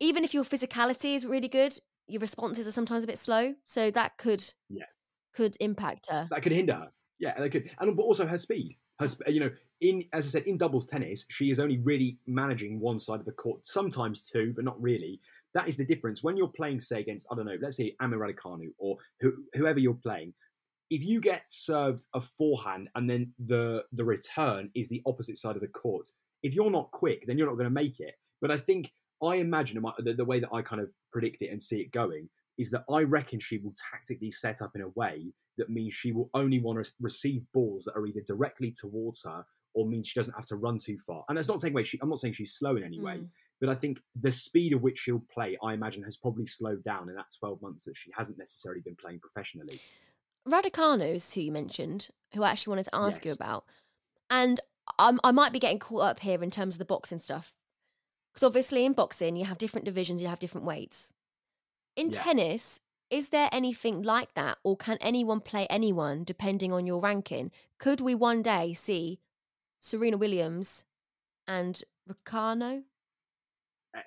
[0.00, 1.76] even if your physicality is really good,
[2.06, 3.54] your responses are sometimes a bit slow.
[3.64, 4.84] So that could Yeah.
[5.32, 6.28] could impact her.
[6.30, 6.92] that could hinder her.
[7.18, 8.76] Yeah, that could, and but also her speed.
[8.98, 12.78] Her, you know, in as I said, in doubles tennis, she is only really managing
[12.78, 15.20] one side of the court, sometimes two, but not really.
[15.54, 18.16] That is the difference when you're playing, say, against I don't know, let's say Emma
[18.16, 20.34] Raducanu or who, whoever you're playing.
[20.90, 25.56] If you get served a forehand and then the the return is the opposite side
[25.56, 26.08] of the court,
[26.42, 28.14] if you're not quick, then you're not going to make it.
[28.40, 28.92] But I think
[29.22, 32.28] I imagine the, the way that I kind of predict it and see it going
[32.58, 36.12] is that I reckon she will tactically set up in a way that means she
[36.12, 39.44] will only want to receive balls that are either directly towards her
[39.74, 41.24] or means she doesn't have to run too far.
[41.28, 43.28] And that's not saying way she, I'm not saying she's slow in any way, Mm.
[43.62, 47.08] But I think the speed of which she'll play, I imagine, has probably slowed down
[47.08, 49.78] in that 12 months that she hasn't necessarily been playing professionally.
[50.50, 53.64] Raducanu's, who you mentioned, who I actually wanted to ask you about,
[54.28, 54.58] and
[54.98, 57.52] I'm, I might be getting caught up here in terms of the boxing stuff,
[58.32, 61.12] because obviously in boxing you have different divisions, you have different weights.
[61.94, 62.20] In Yeah.
[62.20, 67.52] tennis, is there anything like that, or can anyone play anyone depending on your ranking?
[67.78, 69.20] Could we one day see
[69.78, 70.84] Serena Williams
[71.46, 72.86] and Raducanu?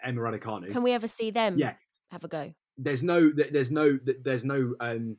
[0.03, 0.71] Emma Raducanu.
[0.71, 1.73] Can we ever see them Yeah.
[2.11, 2.53] have a go?
[2.77, 5.15] there's no there's no there's no um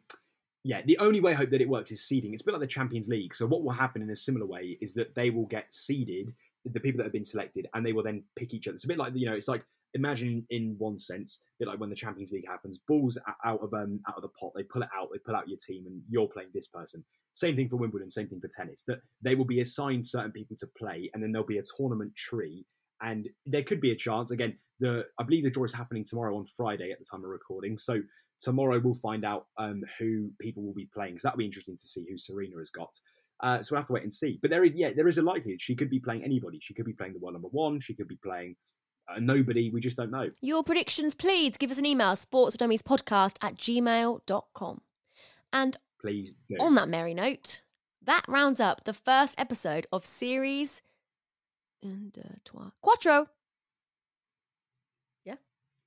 [0.62, 2.60] yeah the only way i hope that it works is seeding it's a bit like
[2.60, 5.46] the champions league so what will happen in a similar way is that they will
[5.46, 6.34] get seeded
[6.66, 8.88] the people that have been selected and they will then pick each other it's a
[8.88, 9.64] bit like you know it's like
[9.94, 13.72] imagine in one sense, a bit like when the Champions League happens, balls out of
[13.72, 16.02] um, out of the pot, they pull it out, they pull out your team, and
[16.10, 17.02] you're playing this person.
[17.32, 18.84] Same thing for Wimbledon, same thing for tennis.
[18.86, 22.14] That they will be assigned certain people to play, and then there'll be a tournament
[22.14, 22.66] tree,
[23.02, 24.30] and there could be a chance.
[24.30, 27.30] Again, the I believe the draw is happening tomorrow on Friday at the time of
[27.30, 28.00] recording, so
[28.40, 31.18] tomorrow we'll find out um, who people will be playing.
[31.18, 32.94] So that'll be interesting to see who Serena has got.
[33.42, 34.38] Uh, so we'll have to wait and see.
[34.40, 36.58] But there is, yeah, there is a likelihood she could be playing anybody.
[36.60, 37.80] She could be playing the world number one.
[37.80, 38.56] She could be playing
[39.08, 39.70] uh, nobody.
[39.70, 40.30] We just don't know.
[40.40, 44.80] Your predictions, please give us an email, sportsdummies podcast at gmail.com.
[45.52, 46.56] And Please do.
[46.58, 47.62] on that merry note,
[48.02, 50.82] that rounds up the first episode of series
[51.82, 53.28] and uh, trois, quattro.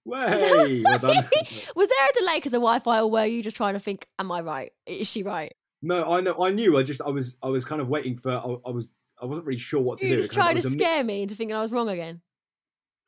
[0.05, 1.01] Way, well.
[1.75, 4.31] Was there a delay because of Wi-Fi, or were you just trying to think, "Am
[4.31, 4.71] I right?
[4.87, 6.41] Is she right?" no, I know.
[6.41, 6.77] I knew.
[6.77, 8.31] I just, I was, I was kind of waiting for.
[8.31, 8.89] I, I was,
[9.21, 10.17] I wasn't really sure what to You do.
[10.17, 12.21] just trying to a mix- scare me into thinking I was wrong again.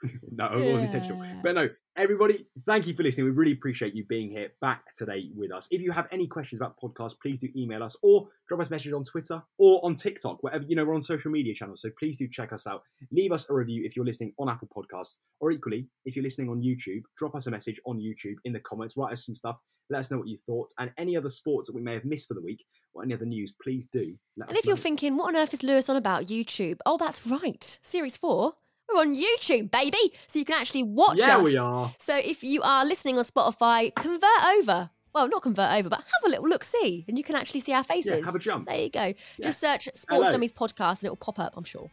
[0.32, 1.26] no, it wasn't intentional.
[1.42, 3.26] But no, everybody, thank you for listening.
[3.26, 5.68] We really appreciate you being here back today with us.
[5.72, 8.70] If you have any questions about the podcast, please do email us or drop us
[8.70, 11.82] a message on Twitter or on TikTok, whatever, you know, we're on social media channels.
[11.82, 12.84] So please do check us out.
[13.12, 16.50] Leave us a review if you're listening on Apple Podcasts, or equally, if you're listening
[16.50, 19.58] on YouTube, drop us a message on YouTube in the comments, write us some stuff,
[19.90, 22.28] let us know what you thought, and any other sports that we may have missed
[22.28, 22.64] for the week
[22.94, 24.16] or any other news, please do.
[24.38, 26.78] Let And if you're thinking, what on earth is Lewis on about YouTube?
[26.86, 27.80] Oh, that's right.
[27.82, 28.54] Series four,
[28.94, 29.98] we're on YouTube, baby.
[30.28, 31.44] So you can actually watch yeah, us.
[31.44, 31.92] we are.
[31.98, 34.90] So if you are listening on Spotify, convert over.
[35.14, 37.74] Well, not convert over, but have a little look see, and you can actually see
[37.74, 38.20] our faces.
[38.20, 38.68] Yeah, have a jump.
[38.68, 39.04] There you go.
[39.04, 39.14] Yeah.
[39.44, 40.32] Just search Sports Hello.
[40.32, 41.90] Dummies Podcast and it will pop up, I'm sure.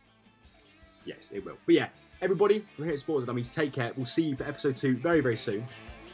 [1.04, 1.56] Yes, it will.
[1.66, 1.88] But yeah,
[2.22, 3.92] everybody from here at Sports Dummies, take care.
[3.96, 5.66] We'll see you for episode two very, very soon.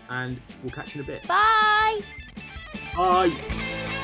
[0.08, 1.26] And we'll catch you in a bit.
[1.26, 2.00] Bye.
[2.96, 4.03] Bye.